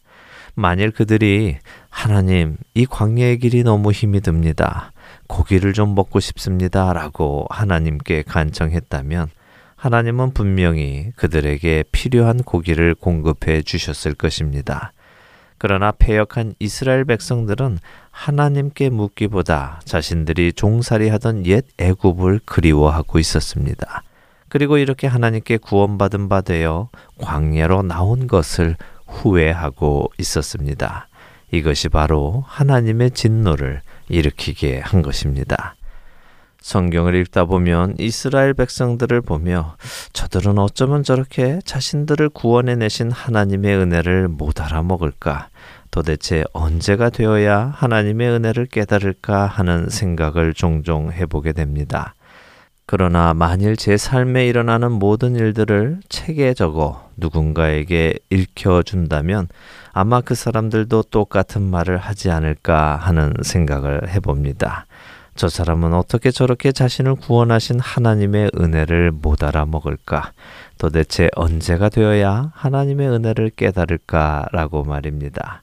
[0.53, 1.57] 만일 그들이
[1.89, 4.91] 하나님 이 광야의 길이 너무 힘이 듭니다.
[5.25, 6.93] 고기를 좀 먹고 싶습니다.
[6.93, 9.29] 라고 하나님께 간청했다면
[9.77, 14.93] 하나님은 분명히 그들에게 필요한 고기를 공급해 주셨을 것입니다.
[15.57, 17.79] 그러나 패역한 이스라엘 백성들은
[18.11, 24.03] 하나님께 묻기보다 자신들이 종살이 하던 옛 애굽을 그리워하고 있었습니다.
[24.49, 28.77] 그리고 이렇게 하나님께 구원받은 바 되어 광야로 나온 것을
[29.07, 31.07] 후회하고 있었습니다.
[31.51, 35.75] 이것이 바로 하나님의 진노를 일으키게 한 것입니다.
[36.65, 39.75] 성경을 읽다 보면 이스라엘 백성들을 보며
[40.13, 45.49] 저들은 어쩌면 저렇게 자신들을 구원해 내신 하나님의 은혜를 못 알아먹을까?
[45.91, 52.15] 도대체 언제가 되어야 하나님의 은혜를 깨달을까 하는 생각을 종종 해보게 됩니다.
[52.87, 59.49] 그러나 만일 제 삶에 일어나는 모든 일들을 책에 적어 누군가에게 읽혀준다면
[59.93, 64.87] 아마 그 사람들도 똑같은 말을 하지 않을까 하는 생각을 해봅니다.
[65.35, 70.31] 저 사람은 어떻게 저렇게 자신을 구원하신 하나님의 은혜를 못 알아먹을까?
[70.77, 75.61] 도대체 언제가 되어야 하나님의 은혜를 깨달을까라고 말입니다.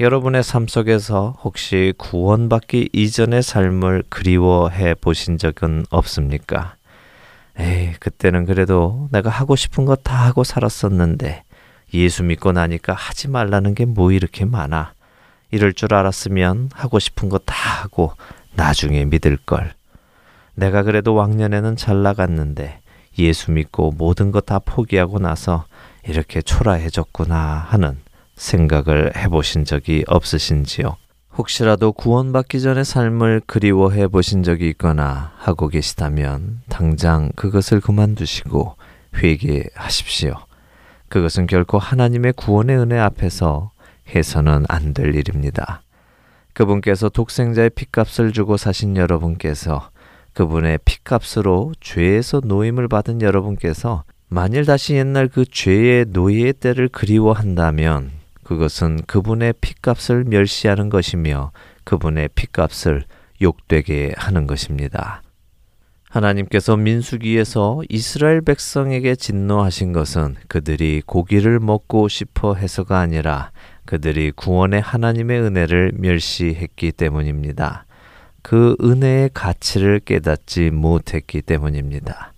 [0.00, 6.74] 여러분의 삶 속에서 혹시 구원받기 이전의 삶을 그리워해 보신 적은 없습니까?
[7.60, 11.44] 에이, 그때는 그래도 내가 하고 싶은 거 다 하고 살았었는데
[11.94, 14.94] 예수 믿고 나니까 하지 말라는 게 뭐 이렇게 많아.
[15.52, 18.14] 이럴 줄 알았으면 하고 싶은 거 다 하고
[18.54, 19.72] 나중에 믿을 걸.
[20.54, 22.80] 내가 그래도 왕년에는 잘 나갔는데
[23.18, 25.64] 예수 믿고 모든 것 다 포기하고 나서
[26.06, 27.36] 이렇게 초라해졌구나
[27.68, 27.98] 하는
[28.36, 30.96] 생각을 해보신 적이 없으신지요?
[31.38, 38.76] 혹시라도 구원받기 전의 삶을 그리워해 보신 적이 있거나 하고 계시다면 당장 그것을 그만두시고
[39.16, 40.34] 회개하십시오.
[41.08, 43.70] 그것은 결코 하나님의 구원의 은혜 앞에서
[44.14, 45.82] 해서는 안 될 일입니다.
[46.52, 49.90] 그분께서 독생자의 피값을 주고 사신 여러분께서
[50.34, 58.10] 그분의 피값으로 죄에서 노임을 받은 여러분께서 만일 다시 옛날 그 죄의 노예의 때를 그리워한다면
[58.44, 61.52] 그것은 그분의 핏값을 멸시하는 것이며
[61.84, 63.04] 그분의 핏값을
[63.40, 65.22] 욕되게 하는 것입니다.
[66.08, 73.50] 하나님께서 민수기에서 이스라엘 백성에게 진노하신 것은 그들이 고기를 먹고 싶어 해서가 아니라
[73.92, 77.84] 그들이 구원의 하나님의 은혜를 멸시했기 때문입니다.
[78.40, 82.32] 그 은혜의 가치를 깨닫지 못했기 때문입니다.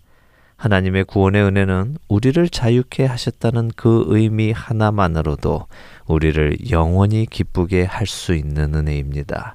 [0.57, 5.69] 하나님의 구원의 은혜는 우리를 자유케 하셨다는 그 의미 하나만으로도
[6.09, 9.55] 우리를 영원히 기쁘게 할 수 있는 은혜입니다.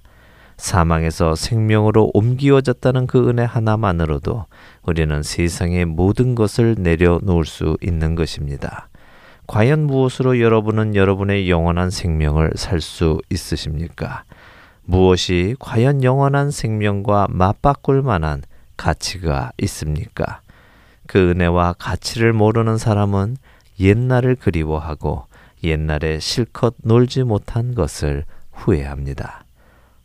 [0.56, 4.46] 사망에서 생명으로 옮기어졌다는 그 은혜 하나만으로도
[4.84, 8.89] 우리는 세상의 모든 것을 내려놓을 수 있는 것입니다.
[9.50, 14.24] 과연 무엇으로 여러분은 여러분의 영원한 생명을 살 수 있으십니까?
[14.84, 18.44] 무엇이 과연 영원한 생명과 맞바꿀 만한
[18.78, 20.42] 가치가 있습니까?
[21.08, 23.38] 그 은혜와 가치를 모르는 사람은
[23.80, 25.26] 옛날을 그리워하고
[25.64, 29.46] 옛날에 실컷 놀지 못한 것을 후회합니다.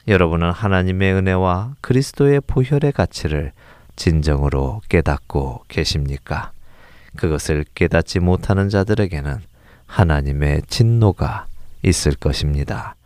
[0.08, 3.52] 여러분은 하나님의 은혜와 그리스도의 보혈의 가치를
[3.94, 6.53] 진정으로 깨닫고 계십니까?
[7.16, 9.38] 그것을 깨닫지 못하는 자들에게는
[9.86, 11.46] 하나님의 진노가
[11.82, 12.96] 있을 것입니다.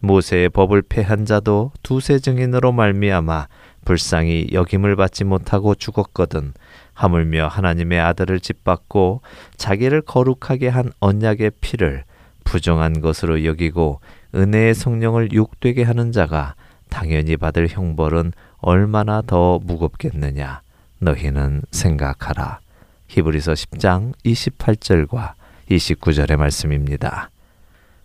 [0.00, 3.48] 모세의 법을 패한 자도 두세 증인으로 말미암아
[3.84, 6.52] 불쌍히 여김을 받지 못하고 죽었거든
[6.94, 9.22] 하물며 하나님의 아들을 짓밟고
[9.56, 12.04] 자기를 거룩하게 한 언약의 피를
[12.44, 14.00] 부정한 것으로 여기고
[14.34, 16.54] 은혜의 성령을 욕되게 하는 자가
[16.90, 20.62] 당연히 받을 형벌은 얼마나 더 무겁겠느냐
[20.98, 22.60] 너희는 생각하라.
[23.08, 25.32] 히브리서 10장 28절과
[25.70, 27.30] 29절의 말씀입니다.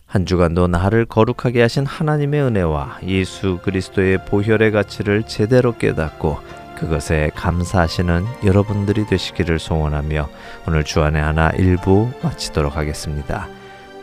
[0.05, 6.37] 한 주간도 나를 거룩하게 하신 하나님의 은혜와 예수 그리스도의 보혈의 가치를 제대로 깨닫고
[6.77, 10.29] 그것에 감사하시는 여러분들이 되시기를 소원하며
[10.67, 13.47] 오늘 주안의 하나 일부 마치도록 하겠습니다.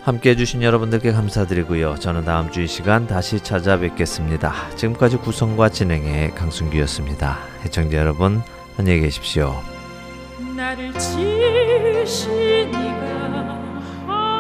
[0.03, 1.97] 함께 해주신 여러분들께 감사드리고요.
[1.97, 4.71] 저는 다음 주 이 시간 다시 찾아뵙겠습니다.
[4.77, 7.39] 지금까지 구성과 진행의 강순기였습니다.
[7.65, 8.43] 해청자 여러분,
[8.79, 9.80] 안녕히 계십시오.
[10.61, 13.57] 나를 지으신 이가
[14.07, 14.39] 하나님.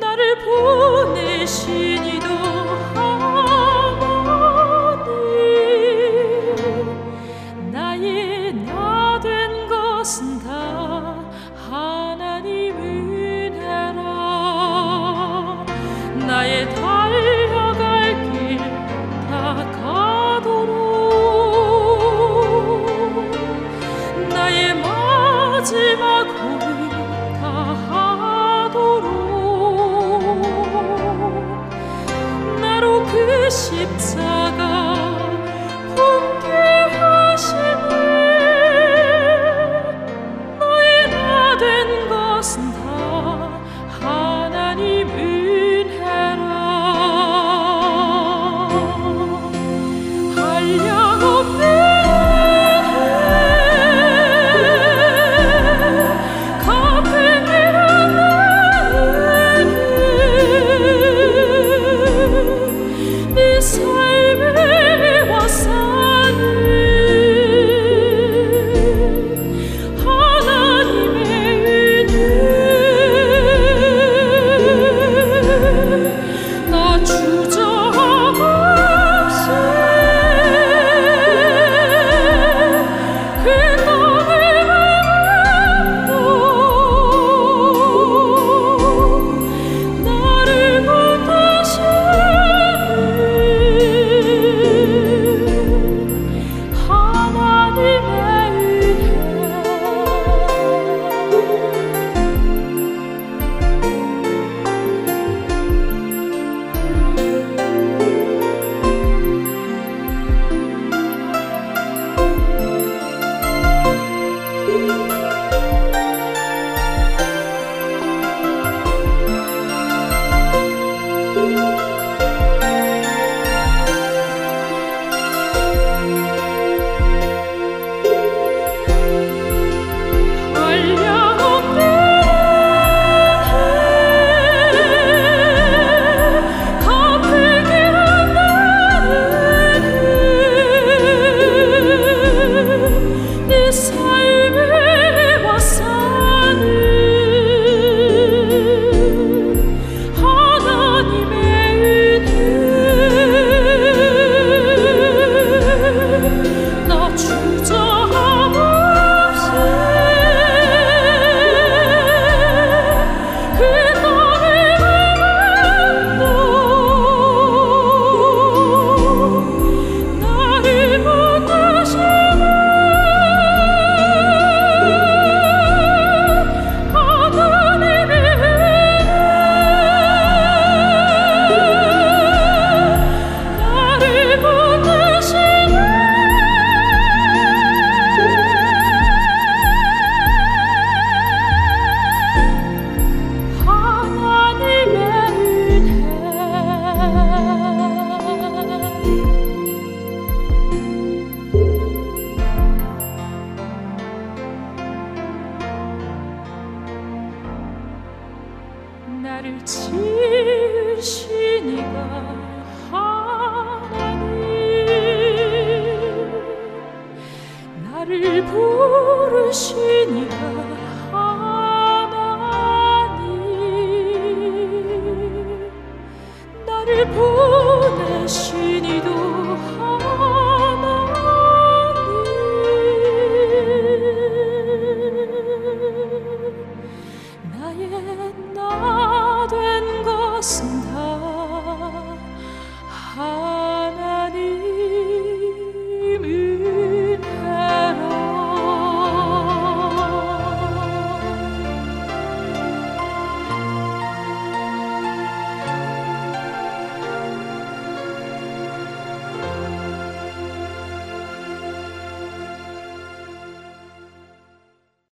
[0.00, 1.95] 나를 보내신